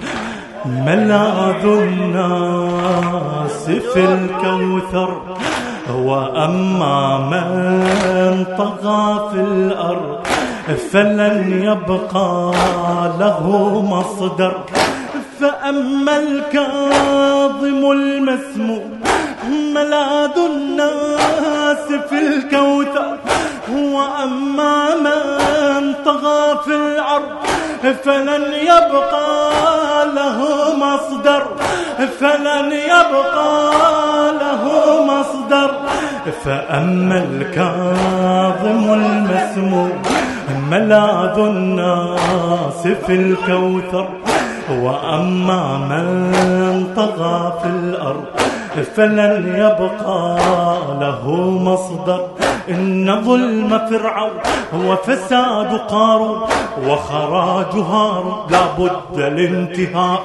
ملاذ 0.66 1.64
الناس 1.66 3.43
في 3.64 4.04
الكوثر 4.04 5.10
وأما 5.94 7.18
من 7.18 7.46
طغى 8.58 9.30
في 9.32 9.40
الأرض 9.40 10.18
فلن 10.92 11.62
يبقى 11.62 12.52
له 13.20 13.46
مصدر. 13.90 14.54
فأما 15.40 16.16
الكاظم 16.18 17.90
المسموم 17.90 19.00
ملاذ 19.50 20.38
الناس 20.50 21.86
في 22.08 22.18
الكوثر 22.18 23.16
وأما 23.72 24.94
من 24.94 25.94
طغى 26.04 26.60
في 26.64 26.74
الأرض 26.74 27.34
فلن 28.04 28.52
يبقى 28.52 30.06
له 30.14 30.38
مصدر. 30.76 31.46
فلن 32.20 32.72
يبقى 32.72 33.72
له 34.32 34.64
مصدر. 35.04 35.70
فأما 36.44 37.18
الكاظم 37.30 38.92
المسموم 38.92 40.02
ملاذ 40.70 41.38
الناس 41.38 42.82
في 43.06 43.14
الكوثر. 43.14 44.08
وأما 44.70 45.78
من 45.78 46.06
طغى 46.96 47.52
في 47.62 47.68
الأرض 47.68 48.24
فلن 48.96 49.54
يبقى 49.56 50.38
له 51.00 51.30
مصدر. 51.68 52.26
إن 52.70 53.24
ظلم 53.24 53.70
فرعون 53.90 54.30
وفساد 54.86 55.74
قارون 55.76 56.40
وخراج 56.88 57.72
هارون. 57.74 58.38
لابد 58.50 59.18
الانتهاء 59.18 60.20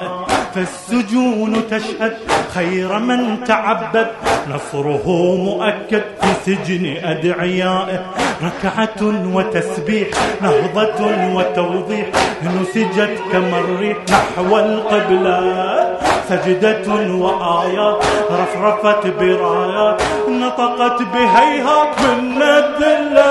فالسجون 0.54 1.62
تشهد 1.70 2.16
خير 2.54 2.98
من 2.98 3.44
تعبد. 3.44 4.06
نصره 4.50 5.06
مؤكد 5.46 6.02
في 6.20 6.30
سجن 6.46 6.96
أدعيائه. 7.04 8.00
ركعة 8.42 9.00
وتسبيح 9.34 10.08
نهضة 10.42 11.00
وتوضيح. 11.34 12.06
نسجت 12.42 13.18
كما 13.32 13.58
الريح 13.58 13.96
نحو 14.10 14.58
القبلة. 14.58 15.98
سجدة 16.28 16.86
وآيات 17.14 18.04
رفرفت 18.30 19.06
برايات. 19.06 20.02
نطقت 20.28 21.02
بهيهات 21.02 22.00
من 22.00 22.42
الذلة 22.42 23.30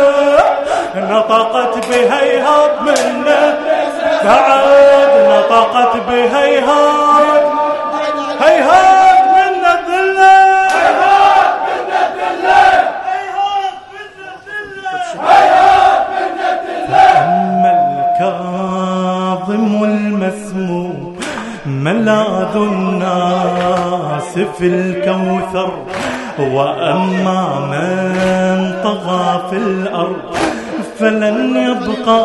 نطقت 0.96 1.90
بهيهات 1.90 2.82
من 2.82 3.26
بعد 4.24 4.60
نطقت 5.30 5.94
بهيهات 6.08 6.99
هيهات 8.60 9.22
من 9.38 9.64
الذلة 9.76 10.34
هيهات 10.76 11.54
من 11.66 11.90
الذلة 12.04 12.62
هيهات 13.10 13.78
من 13.94 14.10
الذلة 14.30 15.00
هيهات 15.30 16.08
من 16.10 16.38
الذلة 16.52 17.04
أما 17.24 17.72
الكاظم 17.80 19.84
المسموم 19.84 20.98
ملاذ 21.66 22.56
الناس 22.56 24.34
في 24.58 24.66
الكوثر؟ 24.68 25.72
وأما 26.40 27.60
من 27.60 28.74
طغى 28.84 29.42
في 29.50 29.56
الأرض 29.58 30.36
فلن 31.00 31.56
يبقى 31.56 32.24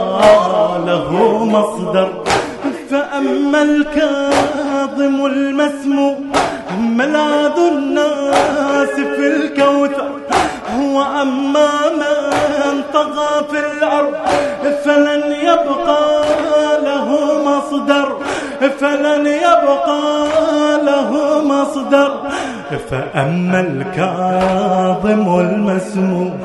له 0.87 1.45
مصدر. 1.45 2.09
فأما 2.91 3.63
الكاظم 3.63 4.74
المسموم 4.93 6.33
ملاذ 6.81 7.59
الناس 7.73 8.91
في 9.17 9.27
الكوثر 9.27 10.09
وأما 10.81 11.69
من 11.97 12.83
طغى 12.93 13.45
في 13.51 13.59
الأرض 13.59 14.15
فلن 14.85 15.33
يبقى 15.33 16.25
له 16.85 17.09
مصدر 17.45 18.17
فلن 18.81 19.27
يبقى 19.27 20.03
له 20.85 21.11
مصدر. 21.45 22.11
فأما 22.91 23.61
الكاظم 23.61 25.41
المسموم 25.41 26.39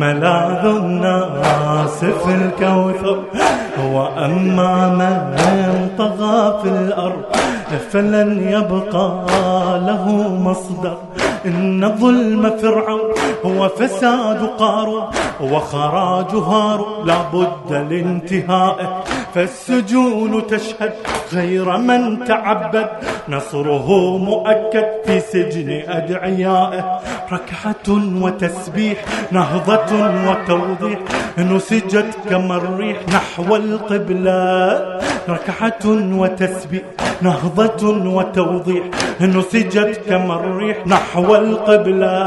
ملاذ 0.00 0.64
الناس 0.66 1.98
في 2.04 2.34
الكوثر 2.34 3.22
وأما 3.84 4.88
من 4.88 5.88
طغى 5.98 6.60
في 6.62 6.68
الأرض 6.68 7.22
فلن 7.76 8.48
يبقى 8.48 9.24
له 9.86 10.28
مصدر. 10.28 10.96
إن 11.46 11.96
ظلم 12.00 12.50
فرعون 12.62 13.00
هو 13.44 13.68
فساد 13.68 14.46
قارون 14.58 15.02
وخراج 15.40 16.34
هارون. 16.34 17.06
لابد 17.06 17.72
لانتهائه. 17.72 19.04
فالسجون 19.34 20.46
تشهد 20.46 20.92
غير 21.32 21.76
من 21.76 22.24
تعبد. 22.24 22.88
نصره 23.28 23.88
مؤكد 24.18 24.86
في 25.06 25.20
سجن 25.20 25.82
أدعيائه. 25.88 27.00
ركعة 27.32 27.86
وتسبيح 28.22 28.98
نهضة 29.30 29.92
وتوضيح. 30.26 30.98
نسجت 31.38 32.10
كما 32.30 32.56
الريح 32.56 32.98
نحو 33.08 33.56
القبلة. 33.56 35.00
ركعة 35.28 35.84
وتسبيح 36.20 36.82
نهضة 37.22 37.82
وتوضيح. 38.16 38.84
نسجت 39.20 40.00
كما 40.08 40.34
الريح 40.34 40.86
نحو 40.86 41.34
القبلة. 41.34 42.20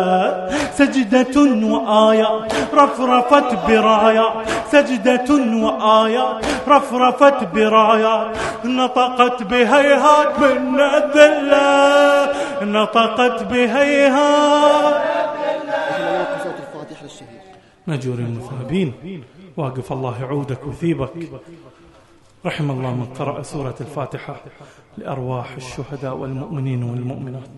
سجدة 0.78 1.36
وآيات 1.72 2.54
رفرفت 2.74 3.68
برايات 3.68 4.34
سجدة 4.72 5.30
وآيات 5.64 6.46
رفرفت 6.68 6.93
برايات 7.44 8.38
نطقت 8.66 9.44
بهيهات 9.44 10.40
من 10.40 10.80
الذلة 10.80 11.74
نطقت 12.64 13.44
بهيهات. 13.44 15.14
نجور 17.88 18.16
المثابين 18.16 18.94
واقف 19.58 19.92
الله 19.94 20.22
يعودك 20.22 20.68
وثيبك. 20.68 21.10
رحم 22.46 22.72
الله 22.72 22.92
من 22.96 23.06
قرأ 23.20 23.42
سورة 23.42 23.76
الفاتحة 23.82 24.36
لأرواح 24.98 25.56
الشهداء 25.56 26.16
والمؤمنين 26.16 26.84
والمؤمنات. 26.84 27.58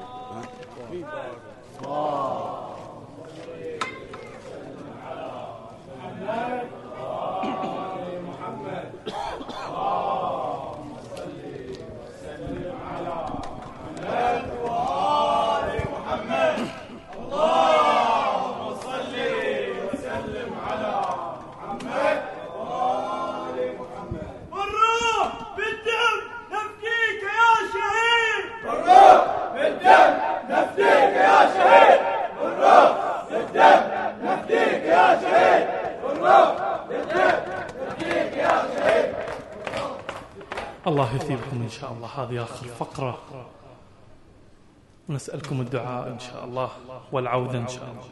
الله 40.87 41.15
يثيبكم 41.15 41.60
إن 41.60 41.60
شاء 41.71 41.89
الله. 41.93 42.07
هذه 42.07 42.43
آخر 42.43 42.67
فقرة. 42.67 43.17
نسألكم 45.09 45.61
الدعاء 45.61 46.07
إن 46.07 46.19
شاء 46.19 46.45
الله 46.45 46.69
والعودة 47.11 47.57
إن 47.59 47.67
شاء 47.67 47.87
الله. 47.91 48.03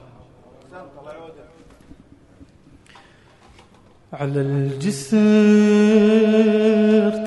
على 4.14 4.42
الجسر 4.42 5.18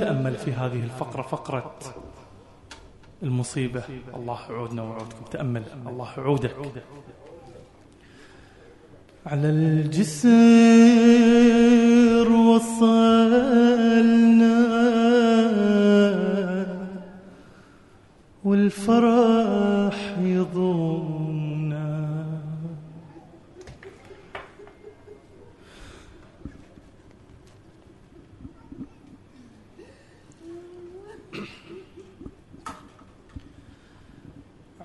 تأمل 0.01 0.35
في 0.35 0.53
هذه 0.53 0.83
الفقرة 0.85 1.22
فقرة 1.22 1.74
المصيبة. 3.22 3.83
الله 4.14 4.39
يعودنا 4.51 4.83
ويعودكم. 4.83 5.24
تأمل. 5.30 5.64
الله 5.87 6.09
يعودك. 6.18 6.57
على 9.26 9.49
الجسر 9.49 10.28
وصلنا 12.33 13.71
والفرح 18.53 19.96
يضمنا. 20.20 21.88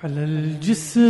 على 0.04 0.24
الجسر 0.24 1.02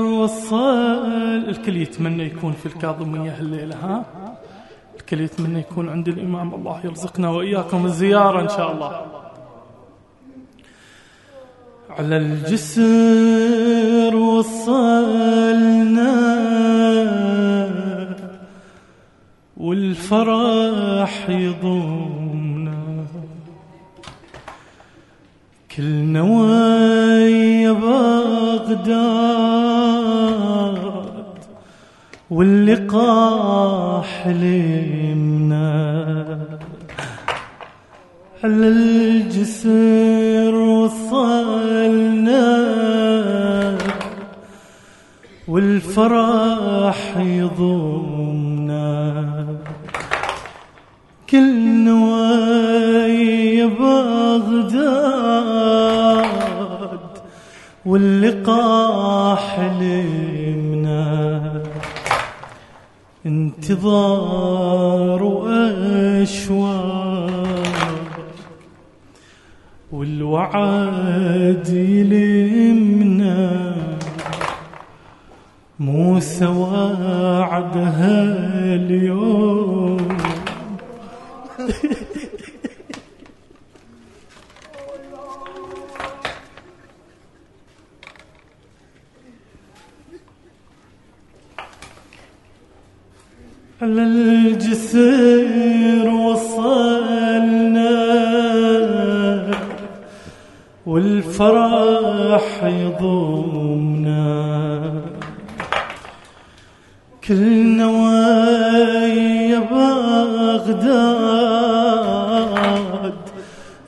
وصل 0.00 1.44
الكل 1.48 1.76
يتمنى 1.76 2.22
يكون 2.22 2.52
في 2.52 2.66
الكاظمية 2.66 3.30
هالليلة 3.38 3.76
ها؟ 3.76 4.04
الكل 4.96 5.20
يتمنى 5.20 5.58
يكون 5.58 5.88
عند 5.88 6.08
الإمام 6.08 6.54
الله 6.54 6.80
يرزقنا 6.84 7.28
وإياكم 7.30 7.84
الزيارة 7.86 8.40
إن 8.42 8.48
شاء 8.48 8.72
الله. 8.72 9.20
على 11.98 12.16
الجسر 12.16 14.16
وصلنا 14.16 16.10
والفرح 19.56 21.30
يضمنا. 21.30 22.80
كل 25.76 25.84
نوايا 25.84 27.72
بغداد 27.72 28.80
واللقاء 32.30 34.02
حلمنا 34.02 35.70
على 38.44 38.68
الجسر 38.68 40.09
والفرح 45.50 47.16
يضمنا. 47.16 49.00
كل 51.30 51.84
نوايا 51.84 53.66
بغداد 53.66 54.70
واللقاء 57.86 59.36
حلمنا 59.36 61.02
انتظار 63.26 65.22
واشواق 65.22 66.60
والوعد 69.92 71.68
يلمنا. 71.68 73.69
موسى 75.80 76.46
وعدها 76.46 78.24
اليوم. 78.74 80.08
على 93.82 94.02
الجسر 94.02 95.48
وصلنا 96.08 97.90
والفرح 100.86 102.64
يضمنا. 102.64 104.30
كل 107.30 107.76
نوايا 107.76 109.58
بغداد 109.58 110.80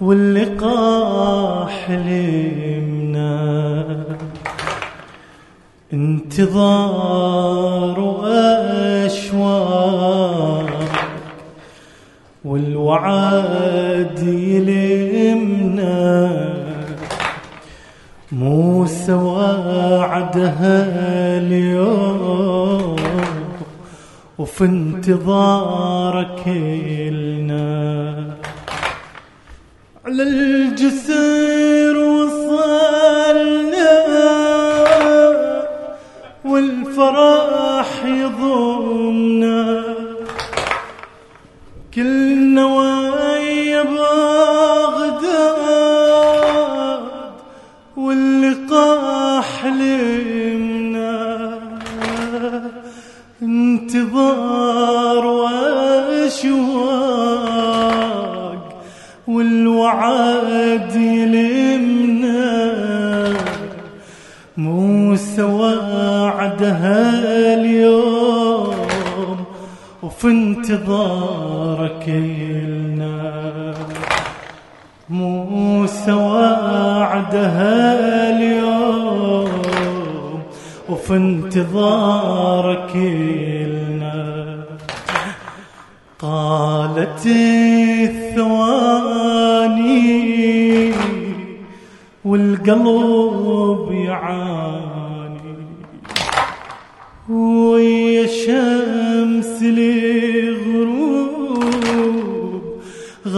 واللقاء 0.00 1.66
حلمنا 1.66 3.36
انتظار 5.92 8.00
واشواق 8.00 9.50
والوعد 12.44 14.18
يلمنا. 14.22 16.02
موسى 18.32 19.12
وعدها 19.12 20.86
اليوم 21.38 23.01
وفي 24.42 24.64
انتظارك 24.64 26.48
لنا 26.48 28.36
على 30.06 30.22
الجسر 30.22 31.96
وصلنا 31.96 33.42
والفرح 36.44 37.31
انتظارك 70.62 72.08
لنا 72.08 73.74
موسى 75.10 76.12
وعدها 76.12 77.74
اليوم 78.30 79.52
وفي 80.88 81.16
انتظارك 81.16 82.96
لنا 82.96 84.64
قالت 86.18 87.26
الثواني 88.06 88.92
والقلب 92.24 93.92
يعاني. 93.92 94.81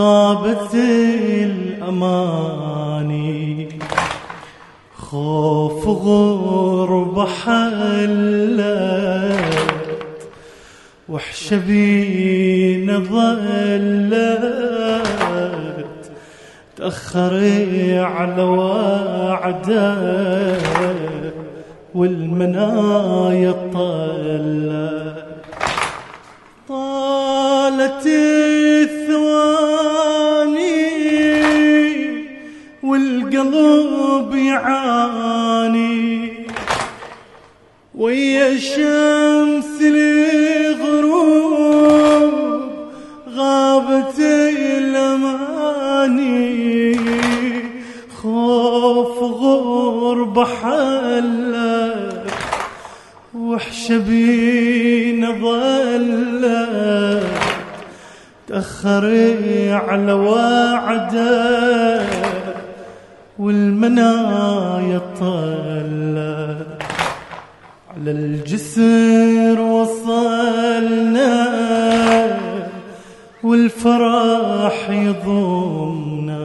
غابت 0.05 0.75
الأماني. 1.85 2.79
خوف 4.97 5.89
غربة 5.89 7.27
حلت 7.27 8.65
وحشة 11.09 11.57
بينا 11.57 12.99
ظلت. 12.99 14.25
تأخري 16.77 17.99
على 17.99 18.43
وعده 18.43 19.95
والمنايا 21.95 23.53
طلت. 23.75 25.25
طالت 26.69 28.07
والقلب 33.45 34.35
يعاني 34.35 36.33
ويا 37.95 38.59
شمس 38.59 39.81
الغروب 39.83 41.15
غابت 43.37 44.19
الأماني 44.79 45.45
خوف 48.23 49.19
غربة 49.23 50.45
حلت 50.45 52.25
وحشة 53.35 53.99
بينا 53.99 55.31
ظلت 55.31 57.25
تأخري 58.49 59.73
على 59.73 60.13
وعده. 60.13 62.05
والمنايا 63.39 64.99
طلت 65.21 66.83
على 67.97 68.11
الجسر 68.11 69.61
وصلنا 69.61 71.35
والفرح 73.43 74.91
يضمنا. 74.91 76.45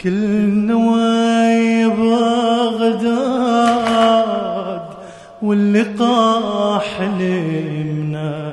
كل 0.00 0.48
نوايا 0.66 1.86
بغداد 1.88 3.28
واللقاء 5.42 6.78
حلمنا 6.78 8.52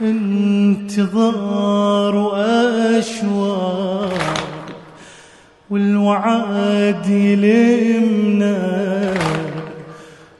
انتظار 0.00 1.34
واشواق 2.16 3.77
والوعد 6.08 7.06
يلمنا 7.06 8.58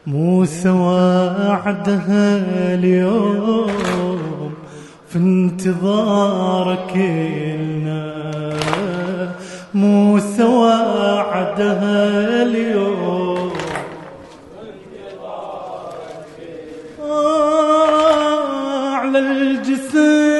موسى 0.07 0.69
وعدها 0.69 2.37
اليوم 2.75 4.53
في 5.09 5.16
انتظارك 5.19 6.97
لنا 6.97 8.14
موسى 9.75 10.45
وعدها 10.45 12.43
اليوم 12.43 13.53
على 18.95 19.19
الجسر 19.19 20.38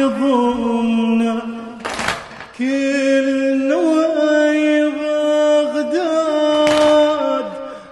يضمنا 0.00 1.40
كل 2.58 3.58
نوايا 3.68 4.88
بغداد 5.68 5.84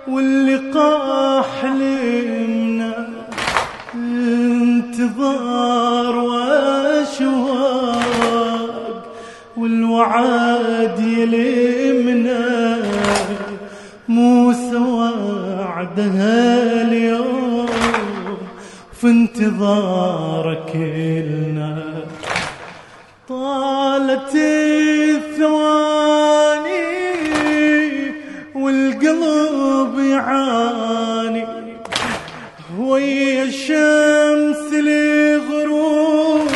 واللقاء 0.08 1.42
حلمنا 1.62 3.08
انتظار 3.94 6.14
وأشواق 7.18 9.04
والوعد 9.56 11.00
يلمنا 11.00 12.78
موسى 14.08 14.76
وعدها 14.76 16.82
اليوم 16.82 17.66
في 19.00 19.06
انتظارك 19.06 20.76
لنا 20.76 21.87
طالت 24.08 24.34
الثواني 25.14 25.68
والقلب 28.54 29.98
يعاني. 29.98 31.46
ويا 32.78 33.42
الشمس 33.42 34.72
الغروب 34.72 36.48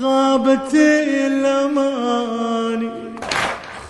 غابت 0.00 0.74
الأماني. 1.26 2.90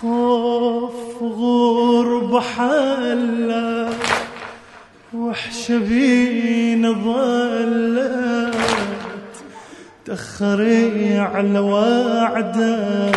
خوف 0.01 1.23
غرب 1.23 2.39
حلا 2.39 3.89
وحشة 5.13 5.77
بينا 5.77 6.91
ظلت 6.91 8.52
تأخري 10.13 11.17
على 11.17 11.59
وعده 11.59 13.11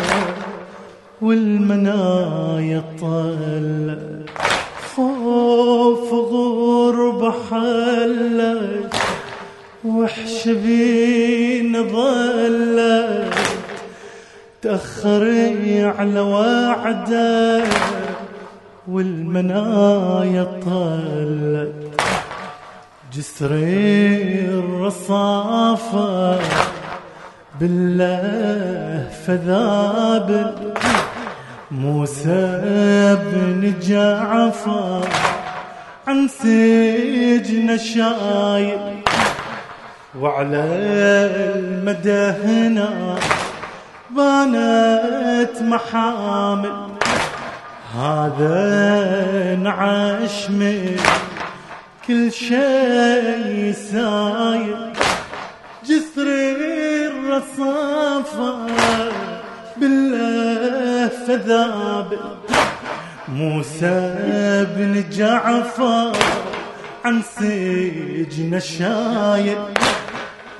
والمنايا 1.22 2.84
طلت 3.00 4.30
خوف 4.94 6.12
غرب 6.12 7.34
حلت 7.50 8.94
وحش 9.84 10.48
بينا 10.48 11.82
ظلت. 11.82 13.34
تأخري 14.62 15.84
على 15.84 16.20
وعده 16.20 17.64
والمنايا 18.88 20.44
طلت 20.66 22.00
جسري 23.12 24.40
الرصافة 24.48 26.38
بالله 27.60 29.08
فذابل 29.26 30.74
موسى 31.70 32.60
بن 33.22 33.74
جعفر 33.82 35.08
عن 36.06 36.28
سجن 36.28 37.78
شايل 37.78 38.80
وعلى 40.20 40.64
المدى 41.56 42.24
هنا 42.44 43.18
بانت 44.10 45.62
محامل. 45.62 46.86
هذا 47.96 49.56
نعش 49.62 50.50
من 50.50 50.96
كل 52.06 52.32
شيء 52.32 53.74
ساير 53.92 54.92
جسر 55.84 56.26
الرصافة 57.36 58.66
بالله 59.76 61.08
فذابل 61.08 62.18
موسى 63.28 64.14
بن 64.76 65.04
جعفر 65.10 66.12
عن 67.04 67.22
سجن 67.22 68.60
شايل 68.60 69.58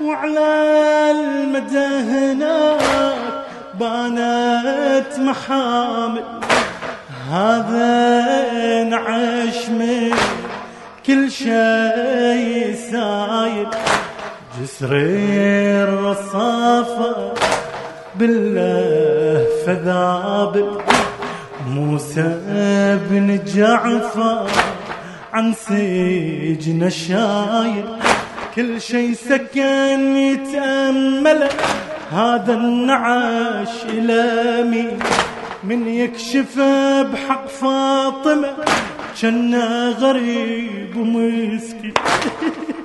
وعلى 0.01 1.11
المدى 1.11 1.87
هناك 2.11 3.45
بانت 3.79 5.19
محامل 5.19 6.23
هذا 7.31 8.83
نعش 8.83 9.69
من 9.69 10.11
كل 11.05 11.31
شيء 11.31 12.75
سايد 12.91 13.67
جسر 14.61 14.89
الرصافة 15.83 17.33
بالله 18.15 19.45
فذابل 19.65 20.77
موسى 21.67 22.41
بن 23.09 23.39
جعفر 23.55 24.47
عن 25.33 25.53
سجن 25.53 26.89
شايل 26.89 27.85
كل 28.55 28.81
شيء 28.81 29.13
سكن 29.13 30.17
يتأمل. 30.17 31.49
هذا 32.11 32.53
النعاش 32.53 33.85
مين؟ 34.63 34.99
من 35.63 35.87
يكشف 35.87 36.59
بحق 37.13 37.47
فاطمة 37.47 38.53
كنا 39.21 39.89
غريب 39.99 40.97
ومسكين. 40.97 41.93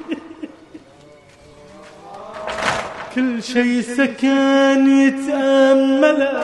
كل 3.14 3.42
شي 3.42 3.82
سكن 3.82 4.86
يتأمل. 4.86 6.42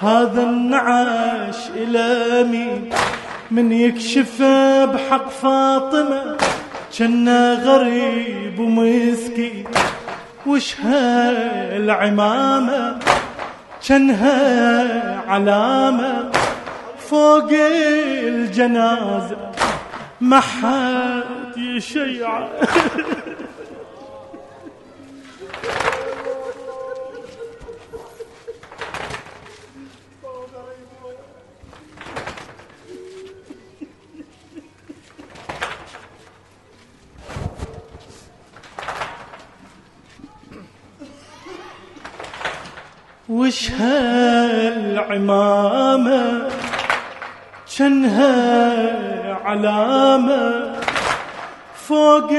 هذا 0.00 0.42
النعاش 0.42 1.56
إلى 1.76 2.44
مين؟ 2.44 2.90
من 3.50 3.72
يكشف 3.72 4.42
بحق 4.94 5.28
فاطمة. 5.28 6.36
كنا 6.98 7.54
غريب 7.54 8.58
ومسكين. 8.58 9.64
وش 10.46 10.80
هالعمامة؟ 10.80 12.98
كانها 13.88 15.20
علامة 15.28 16.30
فوق 16.98 17.50
الجنازة 17.50 19.36
ما 20.20 20.40
حد 20.40 21.56
يشيع. 21.56 22.48
وش 43.54 43.70
هالعمامة 43.70 45.38
كانها 47.78 49.38
علامة 49.44 50.72
فوق 51.74 52.30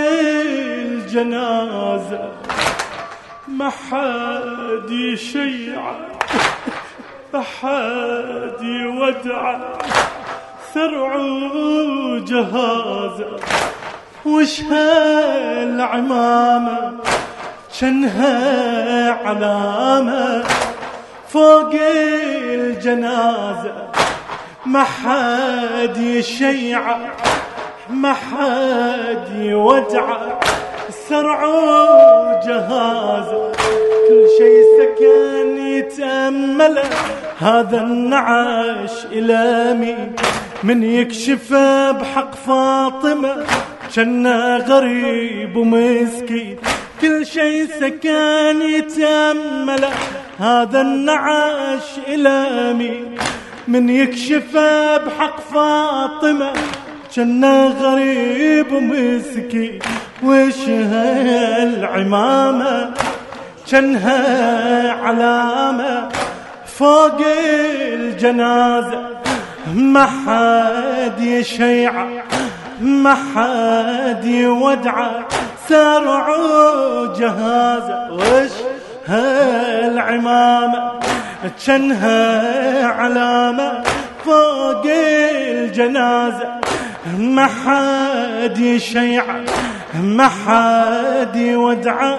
الجنازة. 0.81 2.29
ما 3.47 3.69
حد 3.69 4.89
يشيع 4.89 5.81
ما 7.33 7.41
حد 7.41 8.61
يودع. 8.61 9.59
ثرع 10.73 11.15
وجهازة 11.95 13.39
وش 14.25 14.61
هالعمامة؟ 14.61 16.05
كانها 17.79 19.11
علامة 19.11 20.43
فوق 21.35 21.73
الجنازة 22.53 23.73
ما 24.65 24.83
حد 24.83 25.97
يشيع 25.97 26.97
ما 27.89 28.13
حد 28.13 29.27
يودع 29.39 30.17
سرعوا 31.09 32.45
جهازة 32.45 33.51
كل 34.07 34.25
شي 34.37 34.63
سكن 34.77 35.57
يتأمله 35.57 36.89
هذا 37.39 37.81
النعش 37.81 39.05
إلى 39.11 39.73
مين 39.73 40.15
من 40.63 40.83
يكشفه 40.83 41.91
بحق 41.91 42.35
فاطمة 42.35 43.45
كنا 43.95 44.57
غريب 44.57 45.55
ومسكين. 45.55 46.57
كل 47.01 47.25
شي 47.25 47.67
سكن 47.67 48.61
يتأمله 48.61 49.89
هذا 50.39 50.81
النعش 50.81 51.99
إلى 52.07 52.73
مين 52.73 53.15
من 53.67 53.89
يكشفه 53.89 54.97
بحق 54.97 55.39
فاطمة 55.39 56.53
كنا 57.15 57.65
غريب 57.65 58.71
ومسكين. 58.71 59.79
وش 60.23 60.69
هالعمامة؟ 60.69 62.13
كنها 63.71 64.91
علامة 64.91 66.09
فوق 66.65 67.21
الجنازة 67.93 69.07
ما 69.73 70.05
حد 70.05 71.19
يشيع. 71.21 72.07
ما 72.81 73.13
حد 73.15 74.25
يودع 74.25 75.07
سارعوا 75.69 77.17
جهازه 77.17 78.13
وش 78.13 78.51
هالعمامة؟ 79.07 80.91
كنها 81.65 82.87
علامة 82.87 83.83
فوق 84.25 84.83
الجنازة. 84.85 86.49
ما 87.17 87.45
حد 87.45 88.57
يشيع 88.57 89.23
ما 90.03 90.27
حد 90.27 91.35
يودع 91.35 92.15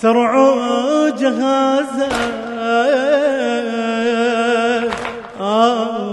سرعوا 0.00 1.10
جهازه 1.10 2.08
آه. 5.40 6.03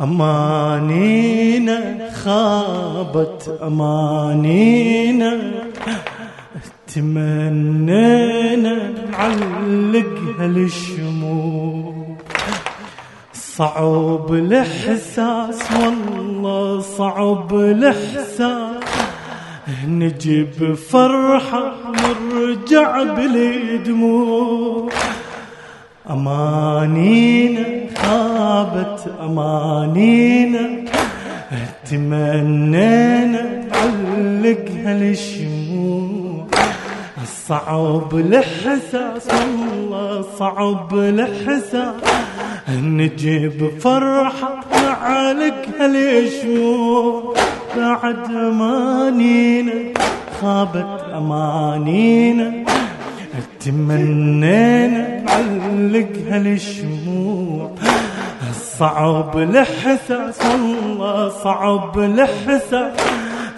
أمانينا 0.00 1.78
خابت 2.10 3.58
أمانينا 3.62 5.38
تمنينا 6.94 8.76
نعلق 9.10 10.14
هالشموع. 10.38 12.16
صعب 13.32 14.32
الإحساس 14.32 15.58
والله 15.80 16.80
صعب 16.80 17.54
الإحساس. 17.54 18.80
نجيب 19.88 20.74
فرحة 20.74 21.72
نرجع 22.02 23.02
بالدموع 23.02 24.88
أمانينا 26.10 27.64
خابت 27.96 29.12
أمانينا 29.20 30.70
تمنينا 31.90 33.42
نعلق 33.70 34.66
هالشموع. 34.84 36.46
صعب 37.48 38.14
الإحساس 38.14 39.28
والله 39.34 40.24
صعب 40.38 40.94
الإحساس. 40.94 41.94
نجيب 42.82 43.70
فرحة 43.80 44.64
نعلق 44.72 45.66
هالشموع. 45.80 47.34
بعد 47.76 48.24
أمانينا 48.30 49.72
خابت 50.40 51.04
أمانينا 51.14 52.64
تمنينا 53.60 55.20
نعلق 55.20 56.12
هالشموع. 56.30 57.70
صعب 58.78 59.38
الإحساس 59.38 60.38
والله 60.50 61.28
صعب 61.44 61.98
الإحساس. 61.98 62.92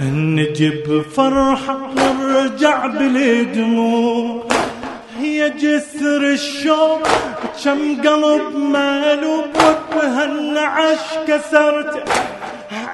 نجيب 0.00 1.02
فرحة 1.16 1.78
نرجع 1.96 2.86
بالدموع. 2.86 4.42
هي 5.18 5.50
جسر 5.50 6.22
الشوق 6.32 7.02
كم 7.64 8.02
قلب 8.02 8.56
مالوب 8.56 9.44
وبهالنعش 9.54 11.06
كسرته 11.28 12.02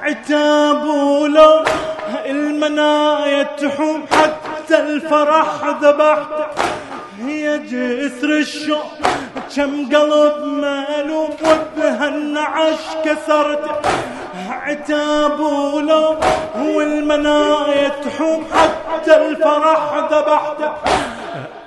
عتاب 0.01 0.85
ولو 0.85 1.63
المنايا 2.25 3.43
تحوم. 3.43 4.03
حتى 4.11 4.77
الفرح 4.79 5.47
ذبحته 5.81 6.45
هي 7.25 7.57
جسر 7.57 8.29
الشوق. 8.29 8.85
كم 9.55 9.95
قلب 9.95 10.45
مالوب 10.45 11.29
وبهالنعش 11.41 12.83
كسرته 13.05 13.71
عتاب 14.49 15.39
ولو 15.39 16.15
والمنايا 16.55 17.89
تحوم 17.89 18.43
حتى 18.53 19.15
الفرح 19.17 20.09
ذبحته 20.11 20.71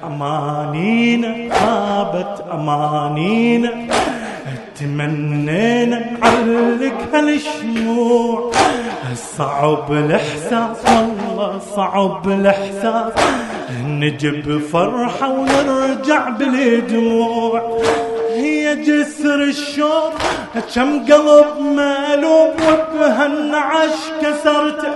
أمانينا 0.04 1.54
خابت 1.54 2.44
أمانينا. 2.52 3.70
تمنينا 4.80 5.98
نعلق 6.20 7.14
هالشموع. 7.14 8.52
صعب 9.38 9.92
الإحساس 9.92 10.76
والله 10.86 11.60
صعب 11.76 12.28
الإحساس. 12.28 13.12
نجيب 13.86 14.60
فرحة 14.72 15.28
ونرجع 15.30 16.28
بالدموع. 16.28 17.80
هي 18.36 18.76
جسر 18.76 19.42
الشوق 19.42 20.12
كم 20.74 21.12
قلب 21.12 21.60
مالوب 21.60 22.54
وبهالنعش 22.68 23.98
كسرته 24.22 24.92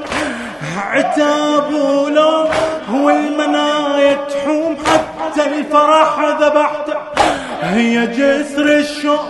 عتاب 0.76 1.72
ولو 1.72 2.48
والمنايا 2.92 4.14
تحوم 4.14 4.76
حتى 4.86 5.42
الفرح 5.46 6.12
ذبحته 6.40 7.15
هي 7.62 8.06
جسر 8.06 8.78
الشوق. 8.78 9.20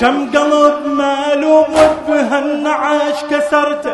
كم 0.00 0.30
قلب 0.30 0.86
مالوم 0.86 1.64
وبهالنعاش 2.08 3.24
كسرته 3.30 3.92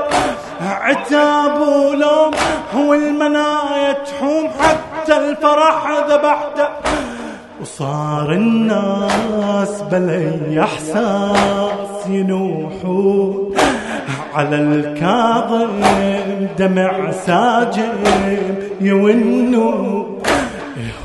عتاب 0.60 1.60
ولوم 1.60 2.30
والمنايا 2.74 3.92
تحوم 3.92 4.48
حتى 4.60 5.16
الفرح 5.16 5.82
ذبحته 6.08 6.68
وصار 7.60 8.32
الناس 8.32 9.82
بلي 9.90 10.62
إحساس 10.62 12.06
ينوحون. 12.08 13.54
على 14.34 14.56
الكاظم 14.56 15.80
دمع 16.58 17.10
ساجم 17.10 17.92
يونوا 18.80 20.04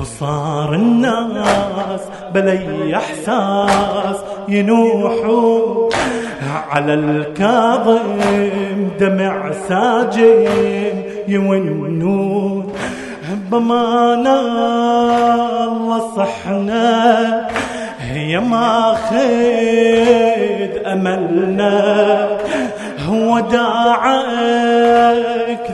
وصار 0.02 0.74
الناس 0.74 2.02
بلي 2.34 2.96
إحساس 2.96 4.18
ينوحوا 4.50 5.90
على 6.72 6.94
الكاظم 6.94 8.20
دمع 9.00 9.52
ساجم 9.70 11.04
يونون. 11.28 12.74
بمانا 13.52 14.40
الله 15.64 16.16
صحنا 16.16 17.50
يا 18.16 18.40
ما 18.40 18.96
خيد 19.10 20.74
أملنا. 20.86 22.28
وداعك 23.10 24.32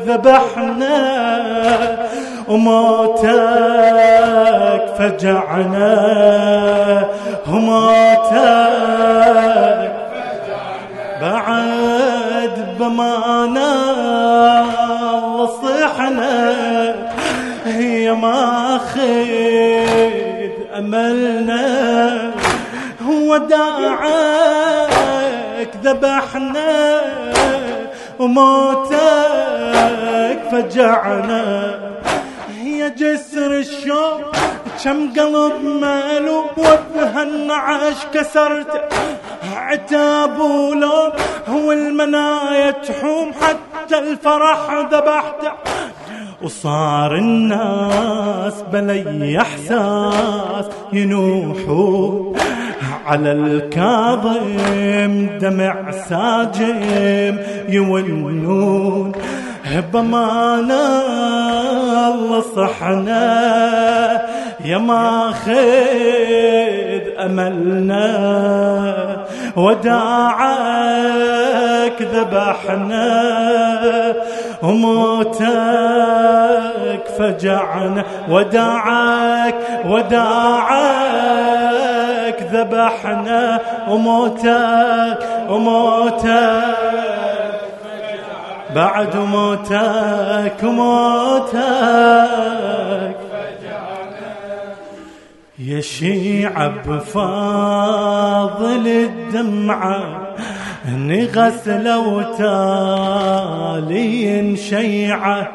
ذبحنا. 0.08 0.98
وموتك 2.48 3.28
فجعنا. 4.98 5.96
وموتك 7.48 8.38
بعد 11.22 12.56
بمانا 12.80 13.74
وصحنا. 15.36 16.36
هي 17.66 18.12
ما 18.14 18.80
خيد 18.94 20.52
أملنا. 20.78 21.68
وداعك 23.08 24.48
ذبحنا. 25.84 27.02
وموتك 28.20 28.98
فجعنا. 30.52 31.44
جسر 32.88 33.52
الشوق 33.52 34.36
شم 34.84 35.10
قلب 35.16 35.64
مالو 35.82 36.44
وبهالنعش 36.58 38.00
كسرته 38.14 38.82
عتاب 39.56 40.40
ولوم 40.40 41.12
هو 41.48 41.72
المنايا 41.72 42.72
تحوم 42.72 43.32
حتى 43.42 44.00
الفرح 44.00 44.88
ذبحته 44.92 45.52
وصار 46.42 47.16
الناس 47.16 48.54
بلي 48.74 49.42
إحساس 49.42 50.66
ينوحوا. 50.94 52.34
على 53.06 53.32
الكاظم 53.32 55.28
دمع 55.42 55.92
ساجم 55.92 57.38
يولون. 57.70 59.12
بمانا 59.76 60.84
الله 62.08 62.42
صحنا 62.56 63.28
يا 64.66 64.78
ماخذ 64.78 65.54
أملنا 67.26 68.08
وداعك 69.56 70.88
ذبحنا. 72.02 73.08
وموتك 74.64 75.48
فجعنا 77.20 78.04
وداعك 78.30 79.56
وداعك 79.86 80.78
ذبحنا. 82.54 83.60
وموتك 83.90 85.20
وموتك 85.50 87.17
بعد 88.76 89.16
موتك 89.16 90.64
موتك. 90.64 91.58
يا 95.60 95.82
شيعة 95.82 96.68
بفاضل 96.88 98.28
الدمعة 98.88 100.28
نغسل 100.88 101.90
وتالي 101.96 103.48
شيعة. 104.58 105.48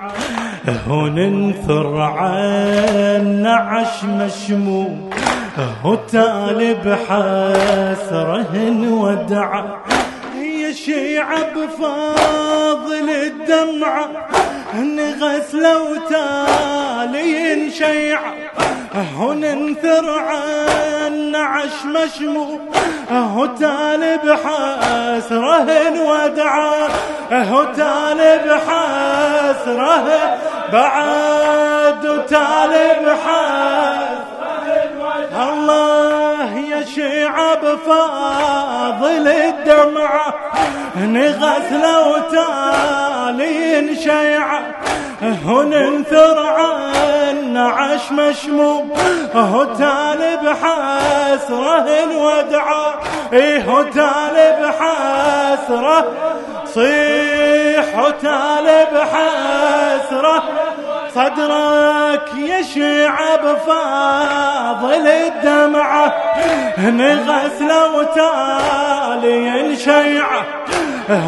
هون 0.88 1.14
ننثر 1.14 2.00
عن 2.00 3.42
نعش 3.42 4.04
مشموم 4.04 5.10
هو 5.82 5.94
تالي 5.94 6.74
بحسره 6.74 8.54
ودعة. 8.88 9.82
شيعة 10.84 11.54
بفاضل 11.54 13.10
الدمعة 13.10 14.08
غسلة 15.20 15.82
وتالي 15.82 17.70
شيعة 17.70 18.34
وننثر 19.18 20.10
عن 20.18 21.34
عش 21.34 21.84
مشمو 21.84 22.58
هو 23.10 23.46
تالي 23.46 24.16
بحسره 24.16 25.68
ودعا. 26.02 26.88
هو 27.32 27.64
تالي 27.64 28.40
بحسره 28.46 30.38
بعد 30.72 32.06
وتالي 32.06 33.06
بحسره 33.06 34.31
الله 35.34 36.58
يا 36.70 36.84
شيعة 36.84 37.54
بفاضل 37.54 39.28
الدمعة 39.28 40.34
نغسل 40.96 41.84
وتالي 42.06 43.96
شيعة 43.96 44.60
وننثر 45.46 46.46
عن 46.46 47.56
عش 47.56 48.12
مشموم 48.12 48.92
هو 49.34 49.64
تالي 49.64 50.36
بحسره 50.36 51.86
الودعة 52.04 52.94
إيه 53.32 53.64
هو 53.64 53.82
تالي 53.82 54.56
بحسره 54.62 56.04
صيح 56.66 57.98
وتالي 57.98 58.86
بحسره 58.94 60.41
صدرك 61.14 62.28
يشع 62.36 63.36
بفاضل 63.36 65.06
الدمعة 65.06 66.14
نغسله 66.78 67.94
وتالي 67.94 69.76
شيعة 69.76 70.44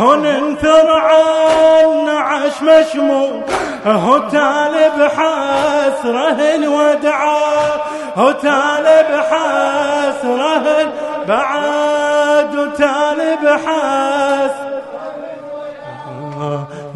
وننثر 0.01 0.91
عن 0.91 2.09
عش 2.09 2.63
مشموم 2.63 3.43
هو 3.87 4.19
تالي 4.19 4.91
بحسره 4.99 6.55
الودعة 6.55 7.83
هو 8.17 8.33
تالي 8.33 9.05
بحسره 9.11 10.93
بعد 11.29 12.57
وتالي 12.57 13.37
بحسره 13.43 14.75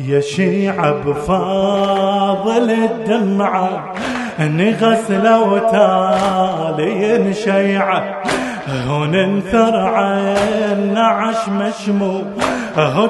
يا 0.09 0.21
شيعة 0.21 0.91
بفاضل 0.91 2.71
الدمعة 2.71 3.95
نغسل 4.41 5.29
وتالي 5.35 7.35
شيعة 7.35 8.23
وننثر 8.91 9.77
عين 9.77 10.95
نعش 10.95 11.49
مشمو 11.49 12.23
هو 12.79 13.07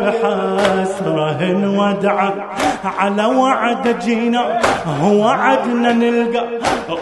بحسره 0.00 1.40
ودعه 1.78 2.34
على 2.98 3.24
وعد 3.24 3.98
جينا 4.04 4.60
وعدنا 5.02 5.92
نلقى. 5.92 6.44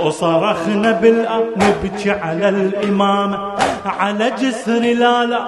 وصرخنا 0.01 0.91
بالأرض 0.93 1.53
نبكي 1.57 2.11
على 2.11 2.49
الإمامة 2.49 3.39
على 4.01 4.31
جسر 4.41 4.81
لا 4.81 5.25
لا 5.25 5.43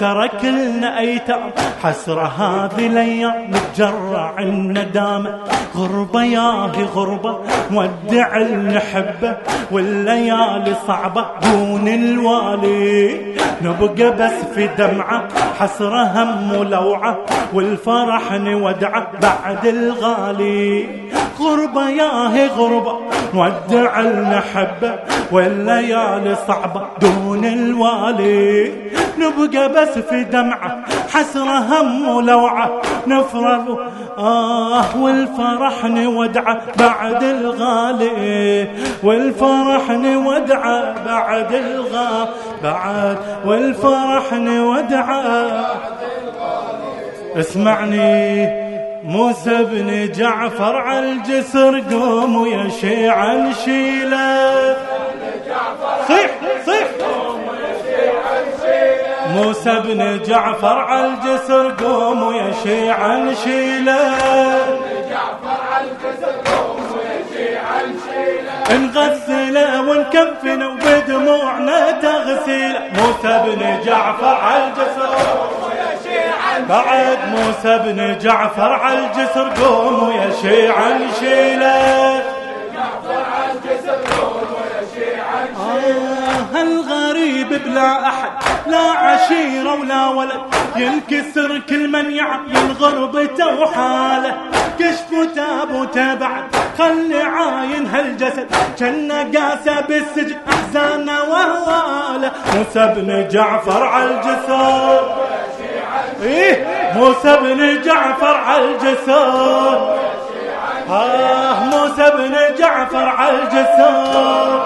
ترك 0.00 0.44
لنا 0.44 0.98
أيتام 0.98 1.50
حسرة 1.82 2.26
هذه 2.26 2.86
الأيام 2.86 3.50
نتجرع 3.50 4.34
الندامة. 4.38 5.38
غربة 5.76 6.22
ياهي 6.22 6.84
غربة 6.94 7.38
ودع 7.74 8.36
المحبة 8.36 9.36
والليالي 9.70 10.74
صعبة. 10.86 11.26
دون 11.42 11.88
الوالي 11.88 13.34
نبقى 13.62 14.10
بس 14.10 14.36
في 14.54 14.66
دمعة 14.78 15.28
حسرة 15.58 15.83
هم 15.92 16.56
ولوعة 16.56 17.18
والفرح 17.54 18.32
نودعه 18.32 19.06
بعد 19.22 19.66
الغالي. 19.66 20.86
غربة 21.40 21.88
ياهي 21.88 22.46
غربة 22.46 22.98
نودع 23.34 24.00
المحبة 24.00 24.94
والليالي 25.32 26.36
صعبة 26.48 26.82
دون 27.00 27.44
الوالي. 27.44 28.72
نبقى 29.18 29.68
بس 29.68 29.98
في 29.98 30.24
دمعة 30.24 30.84
حسرة 31.12 31.58
هم 31.58 32.08
ولوعة. 32.08 32.70
نفرغ 33.06 33.76
آه 34.18 34.96
والفرح 34.96 35.84
نودعه 35.84 36.60
بعد 36.78 37.22
الغالي. 37.22 38.68
والفرح 39.02 39.90
نودعه 39.90 40.94
بعد 41.06 41.54
الغا 41.54 42.28
بعد 42.62 43.18
والفرح 43.44 44.32
نودعه 44.32 45.22
اسمعني. 47.36 48.63
موسى 49.04 49.64
بن 49.64 50.12
جعفر 50.12 50.76
على 50.76 51.12
الجسر 51.12 51.82
قوموا 51.90 52.48
يا 52.48 52.68
شيعة 52.80 53.34
نشيله. 53.34 54.76
صيح 56.08 56.30
صيح. 56.66 56.88
موسى 59.30 59.80
بن 59.84 60.22
جعفر 60.22 60.78
على 60.78 61.06
الجسر 61.06 61.74
قوموا 61.84 62.34
يا 62.34 62.52
شيعة 62.62 63.16
نشيله. 63.16 64.14
نغسله 68.70 69.80
ونكفنه 69.80 70.68
وبدموعنا 70.68 71.90
تغسيله. 71.90 72.80
موسى 72.98 73.42
بن 73.46 73.80
جعفر 73.86 74.34
على 74.34 74.66
الجسر. 74.66 75.16
بعد 76.62 77.18
موسى 77.28 77.78
بن 77.78 78.18
جعفر 78.18 78.72
على 78.72 78.98
الجسر 78.98 79.64
قوموا 79.64 80.12
يا 80.12 80.30
شيعة 80.42 80.98
نشيله. 80.98 82.22
آه 85.56 86.62
الغريب 86.62 87.48
بلا 87.48 88.08
أحد 88.08 88.30
لا 88.66 88.90
عشيرة 88.90 89.74
ولا 89.80 90.08
ولد 90.08 90.40
ينكسر 90.76 91.58
كل 91.68 91.88
من 91.88 92.10
يعين 92.10 92.72
غربته 92.80 93.60
وحاله. 93.60 94.34
كشف 94.78 95.10
تابوته 95.34 96.14
بعد 96.14 96.44
خلي 96.78 97.22
عاين 97.22 97.86
هالجسد 97.86 98.46
كنا 98.78 99.22
قاسى 99.22 99.82
بالسجن 99.88 100.36
أحزانه 100.48 101.22
وهواله. 101.22 102.32
موسى 102.54 102.94
بن 102.96 103.28
جعفر 103.28 103.86
على 103.86 104.10
الجسر. 104.10 105.33
إيه 106.24 106.66
موسى 106.96 107.36
بن 107.36 107.82
جعفر 107.82 108.36
على 108.36 108.64
الجسر 108.64 109.94
آه 110.90 111.54
موسى 111.64 112.10
بن 112.10 112.36
جعفر 112.58 113.08
على 113.08 113.38
الجسر 113.42 114.64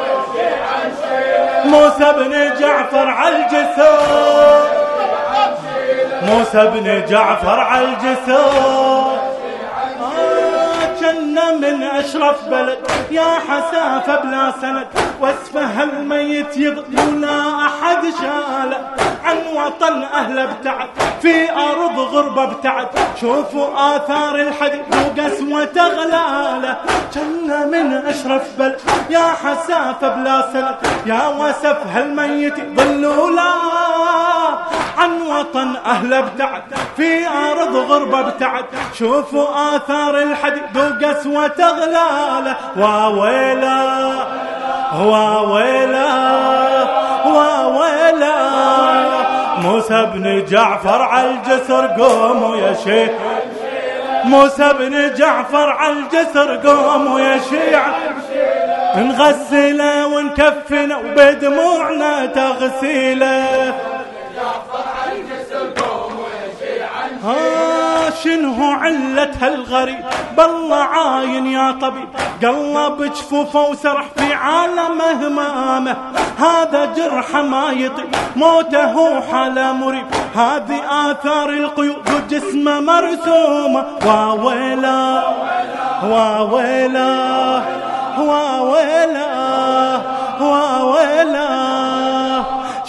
موسى 1.64 2.12
بن 2.16 2.50
جعفر 2.60 3.08
على 3.08 3.36
الجسر 3.36 3.98
موسى 6.22 6.66
بن 6.66 7.04
جعفر 7.08 7.60
على 7.60 7.84
الجسر 7.84 8.50
جنة 8.50 9.17
من 11.60 11.82
أشرف 11.82 12.44
بلد. 12.48 12.78
يا 13.10 13.30
حسافة 13.48 14.20
بلا 14.22 14.52
سند. 14.60 14.86
واسفه 15.20 15.82
الميت 15.82 16.56
يضل 16.56 16.84
ولا 17.08 17.66
أحد 17.66 18.02
شاله. 18.20 18.80
عن 19.24 19.36
وطن 19.56 20.02
أهله 20.02 20.44
ابتعد. 20.44 20.88
في 21.22 21.52
أرض 21.52 21.98
غربة 21.98 22.42
ابتعد. 22.42 22.88
شوفوا 23.20 23.96
آثار 23.96 24.34
الحديد 24.34 24.82
وقسوة 24.92 25.76
غلاله 25.76 26.76
جنة 27.14 27.66
من 27.66 27.92
أشرف 27.92 28.58
بلد. 28.58 28.80
يا 29.10 29.26
حسافة 29.42 30.08
بلا 30.08 30.52
سند. 30.52 30.76
يا 31.06 31.28
وسف 31.28 31.78
هالميت 31.94 32.58
يضل 32.58 33.06
ولا 33.06 33.52
عن 34.98 35.22
وطن 35.22 35.76
أهله 35.86 36.18
ابتعد. 36.18 36.62
في 36.96 37.28
أرض 37.28 37.76
غربة 37.76 38.20
ابتعد. 38.20 38.64
شوفوا 38.98 39.76
آثار 39.76 40.18
الحديد 40.22 40.76
وقسوة 40.76 41.47
غلاله 41.60 42.56
واويلا 42.76 43.78
واويلا 45.04 46.08
واويلا 47.26 48.36
موسى 49.62 50.06
بن 50.14 50.44
جعفر 50.44 51.02
على 51.02 51.30
الجسر 51.30 51.86
قوموا 51.86 52.56
يا 52.56 52.74
شيخ. 52.84 53.10
موسى 54.24 54.72
بن 54.78 55.14
جعفر 55.14 55.70
على 55.70 55.92
الجسر 55.92 56.56
قوموا 56.68 57.20
يا 57.20 57.38
شيعة 57.50 57.94
نغسله 58.96 60.06
ونكفنه 60.06 60.98
وبدموعنا 60.98 62.26
تغسيله. 62.26 63.74
ها 67.24 68.10
شنو 68.24 68.72
علة 68.72 69.30
هالغريب؟ 69.40 70.04
بالله 70.36 70.76
عاين 70.76 71.46
يا 71.46 71.72
طبيب. 71.72 72.08
قلب 72.42 73.02
جفوفه 73.02 73.68
وسرح 73.68 74.04
في 74.16 74.34
عالم 74.34 75.02
همامه 75.22 75.96
هذا 76.38 76.84
جرح 76.96 77.36
ما 77.36 77.70
يطيب. 77.72 78.14
موته 78.36 79.20
حالة 79.20 79.72
مريب. 79.72 80.06
هذه 80.34 80.80
آثار 81.10 81.50
القيود 81.50 82.10
وجسمه 82.10 82.80
مرسومة. 82.80 83.84
واويلا 84.06 85.22
واويلا 86.04 87.62
واويلا 88.18 89.47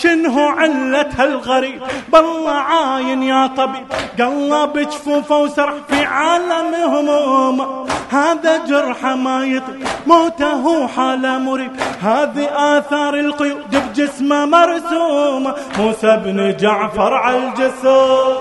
شنو 0.01 0.47
علة 0.59 1.09
هالغريب؟ 1.19 1.81
بالله 2.11 2.51
عاين 2.51 3.23
يا 3.23 3.47
طبيب. 3.47 3.85
قلب 4.19 4.79
جفوفه 4.79 5.37
وسرح 5.37 5.73
في 5.89 6.05
عالم 6.05 6.75
هموم 6.75 7.87
هذا 8.09 8.57
جرح 8.65 9.05
ما 9.05 9.45
يطيب. 9.45 9.87
موته 10.07 10.87
حالة 10.87 11.37
مريب. 11.37 11.71
هذه 12.01 12.45
آثار 12.77 13.13
القيود 13.13 13.75
بجسمه 13.75 14.45
مرسومة. 14.45 15.55
موسى 15.79 16.17
بن 16.25 16.57
جعفر 16.57 17.13
على 17.13 17.37
الجسر 17.37 18.37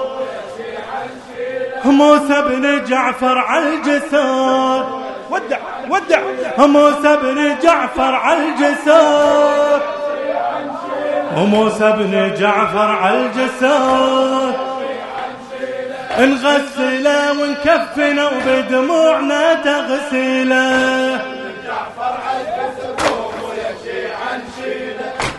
موسى 1.85 2.43
بن 2.43 2.85
جعفر 2.85 3.39
على 3.39 3.69
الجسر 3.69 4.85
ودع 5.31 5.59
ودع. 5.91 6.21
موسى 6.67 7.17
بن 7.23 7.59
جعفر 7.63 8.15
على 8.15 8.49
الجسر 8.49 9.98
وموسى 11.39 11.93
بن 11.99 12.35
جعفر 12.35 12.91
على 12.91 13.19
الجسر 13.27 14.53
نغسله 16.19 17.33
ونكفنه 17.33 18.27
وبدموعنا 18.27 19.55
تغسله. 19.55 21.21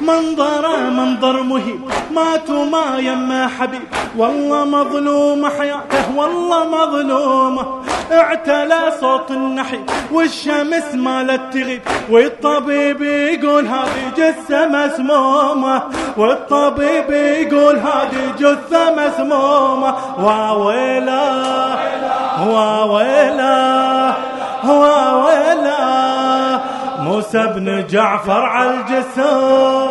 منظره 0.09 0.77
منظر 0.89 1.43
مهيب. 1.43 1.81
ماتوا 2.15 2.65
ما 2.65 2.97
يما 2.99 3.47
حبيب. 3.47 3.81
والله 4.17 4.65
مظلوم 4.65 5.49
حياته 5.49 6.15
والله 6.15 6.63
مظلومه 6.63 7.65
اعتلى 8.11 8.93
صوت 9.01 9.31
النحي 9.31 9.79
والشمس 10.11 10.87
مالت 10.93 11.53
تغيب. 11.53 11.81
والطبيب 12.09 13.01
يقول 13.01 13.67
هذه 13.67 14.03
جثة 14.17 14.67
مسمومة. 14.67 15.81
والطبيب 16.17 17.09
يقول 17.09 17.75
هذه 17.77 18.23
جثة 18.39 18.83
مسمومة. 18.99 19.95
واويلا 20.23 21.23
واويلا 22.47 24.13
واويلا 24.67 26.08
موسى 26.99 27.47
بن 27.55 27.87
جعفر 27.87 28.41
على 28.41 28.69
الجسر 28.69 29.89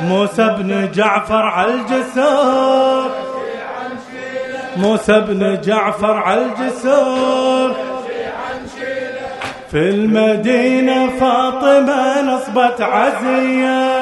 موسى 0.00 0.48
بن 0.58 0.90
جعفر 0.94 1.42
على 1.42 1.74
الجسر 1.74 3.10
موسى 4.76 5.20
بن 5.20 5.60
جعفر 5.60 6.16
على 6.16 6.42
الجسر 6.42 7.74
في 9.70 9.90
المدينة 9.90 11.10
فاطمة 11.20 12.22
نصبت 12.22 12.80
عزية. 12.80 14.00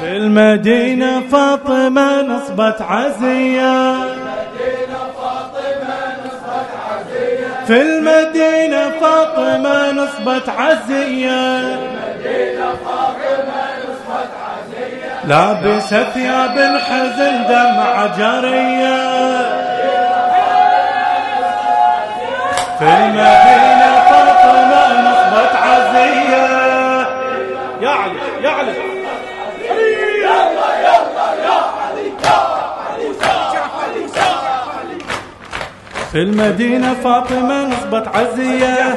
في 0.00 0.16
المدينة 0.16 1.20
فاطمة 1.32 2.22
نصبت 2.22 2.82
عزية. 2.82 4.27
في 7.68 7.82
المدينة 7.82 8.90
فاطمة 9.00 9.92
نصبت 9.92 10.48
عزية. 10.48 11.78
لابسة 15.24 16.10
ثياب 16.10 16.58
الحزن 16.58 17.46
دمع 17.48 18.06
جرية 18.06 18.98
في 22.78 22.84
المدينة 22.84 23.67
في 36.18 36.24
المدينة 36.24 36.94
فاطمة 36.94 37.66
نصبت 37.66 38.08
عزية. 38.16 38.96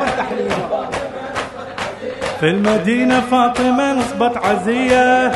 في 2.39 2.47
المدينة 2.47 3.21
فاطمة 3.31 3.93
نصبت 3.93 4.37
عزية. 4.37 5.31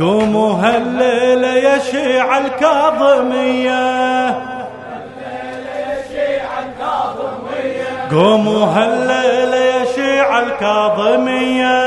قوموا 0.00 0.52
هالليلة 0.54 1.48
يا 1.48 1.78
شيع 1.78 2.38
الكاظمية. 2.38 4.28
قوموا 8.10 8.66
هالليلة 8.66 9.56
يا 9.56 9.84
شيع 9.94 10.38
الكاظمية. 10.38 11.86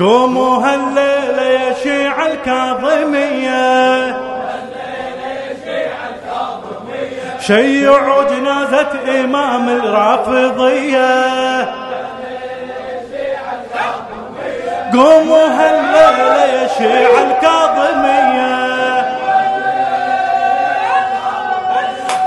قوموا 0.00 0.56
هالليلة 0.56 1.19
يا 1.80 1.84
شيع 1.84 2.26
الكاظمية 2.26 4.16
شيعوا 7.40 8.22
جنازة 8.24 8.88
إمام 9.24 9.68
الرافضية. 9.68 11.20
قوموا 14.92 15.46
هالليلة 15.46 16.44
يا 16.44 16.68
شيع 16.78 17.10
الكاظمية. 17.10 18.60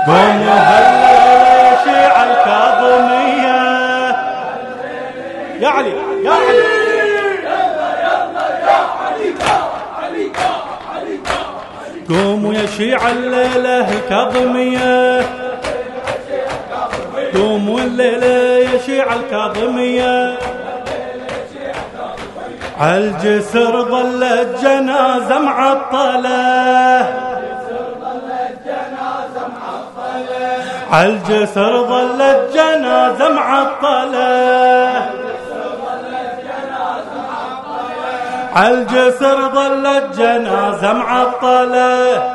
قوموا 0.06 0.58
هالليلة 0.70 1.54
يا 1.62 1.76
شيع 1.84 2.14
الكاظمية. 2.22 3.60
يا 5.60 5.68
علي 5.68 5.94
يا 6.24 6.30
علي. 6.30 6.83
قوموا 12.08 12.54
يا 12.54 12.66
شيع 12.66 13.10
الليلة 13.10 13.92
الكاظمية. 13.92 15.22
قوموا 17.34 17.80
الليلة 17.80 18.26
يا 18.72 18.78
شيع 18.86 19.14
الكاظمية. 19.14 20.38
عالجسر 22.80 23.82
ظلت 23.82 24.58
جنازة 24.62 25.38
معطلة 25.38 26.44
عالجسر 30.90 31.86
ظلت 31.86 32.50
جنازة 32.54 33.28
معطلة 33.28 35.13
عالجسر 38.54 39.48
ظلت 39.54 40.16
جنازة 40.18 40.92
معطلة 40.92 42.34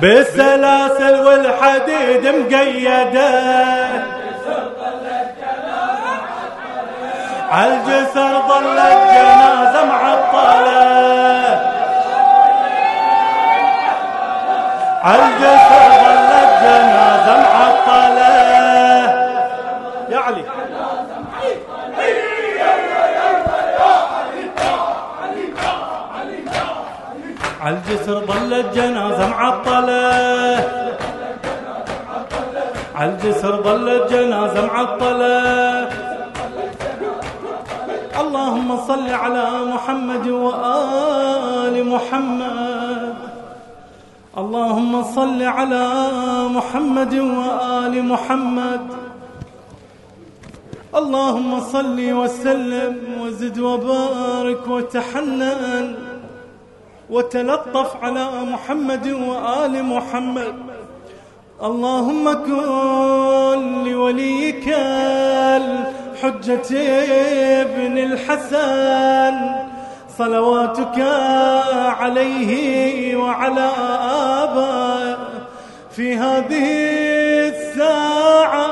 بالسلاسل 0.00 1.14
والحديد 1.26 2.26
مقيدة. 2.26 3.28
عالجسر 7.50 8.42
ظلت 8.48 8.98
جنازة 9.14 9.84
معطلة 9.84 10.88
عالجسر 15.04 15.90
ظلت 16.02 16.52
جنازة 16.62 17.36
معطلة 17.40 18.28
يا 20.10 20.18
علي 20.18 20.44
عالجسر 27.60 28.26
ظلت 28.26 28.66
جنازة 28.74 29.28
معطلة. 29.28 30.12
عالجسر 32.94 33.62
ظلت 33.62 34.12
جنازة 34.12 34.66
معطلة. 34.66 35.88
اللهم 38.20 38.76
صل 38.86 39.08
على 39.10 39.50
محمد 39.74 40.28
وآل 40.28 41.86
محمد. 41.86 43.14
اللهم 44.38 45.04
صل 45.14 45.42
على 45.42 45.86
محمد 46.48 47.14
وآل 47.14 48.04
محمد. 48.04 48.80
اللهم 50.94 51.60
صل 51.60 51.98
وسلم 52.12 52.94
وزد 53.20 53.58
وبارك 53.58 54.68
وتحنن. 54.68 56.07
وتلطف 57.10 57.96
على 58.02 58.28
محمد 58.52 59.06
وآل 59.06 59.84
محمد. 59.84 60.54
اللهم 61.62 62.32
كن 62.32 63.84
لوليك 63.84 64.68
الحجة 65.56 66.70
ابن 67.62 67.98
الحسن. 67.98 69.68
صلواتك 70.18 70.98
عليه 72.00 73.16
وعلى 73.16 73.70
آبائه 74.42 75.18
في 75.90 76.16
هذه 76.16 76.66
الساعة 77.48 78.66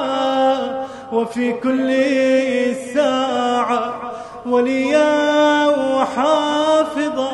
وفي 1.12 1.52
كل 1.52 1.90
ساعة 2.94 3.94
وليا 4.46 5.66
وحافظا 5.66 7.32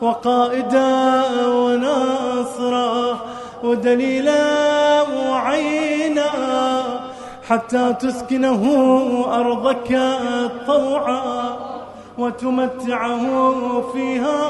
وقائدا 0.00 1.24
وناصرا 1.48 3.18
ودليلا 3.64 5.02
وعينا 5.02 6.30
حتى 7.48 7.94
تسكنه 8.00 8.62
أرضك 9.32 10.00
طوعا 10.66 11.56
وتمتعه 12.18 13.24
فيها 13.92 14.40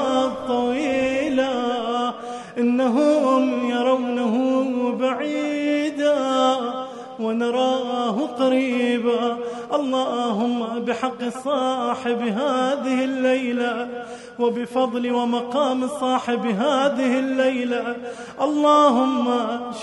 طويلا 0.47 1.51
إنهم 2.57 3.69
يرونه 3.69 4.35
بعيدا 4.99 6.15
ونراه 7.19 8.17
قريبا. 8.39 9.37
اللهم 9.73 10.79
بحق 10.79 11.29
صاحب 11.43 12.21
هذه 12.21 13.03
الليلة 13.03 13.87
وبفضل 14.39 15.11
ومقام 15.11 15.87
صاحب 15.87 16.45
هذه 16.45 17.19
الليلة. 17.19 17.95
اللهم 18.41 19.25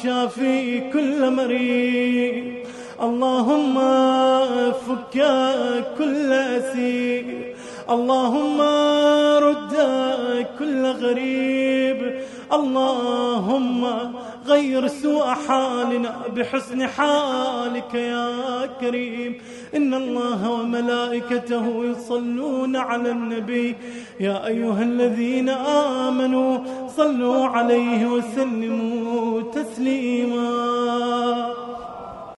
شافي 0.03 0.81
كل 0.93 1.31
مريض 1.31 2.67
اللهم 3.03 3.77
فك 4.87 5.17
كل 5.99 6.33
أسير 6.33 7.55
اللهم 7.91 8.61
رد 9.39 9.77
كل 10.59 10.87
غريب. 10.87 12.21
اللهم 12.53 13.87
غير 14.47 14.87
سوء 14.87 15.27
حالنا 15.27 16.15
بحسن 16.37 16.87
حالك 16.87 17.95
يا 17.95 18.31
كريم. 18.81 19.39
إن 19.77 19.95
الله 19.95 20.51
وملائكته 20.51 21.85
يصلون 21.85 22.77
على 22.77 23.11
النبي. 23.11 23.77
يا 24.21 24.47
أيها 24.47 24.83
الذين 24.83 25.49
آمنوا 26.09 26.59
صلوا 26.97 27.47
عليه 27.47 28.07
وسلموا 28.07 29.43
تسليما. 29.43 30.47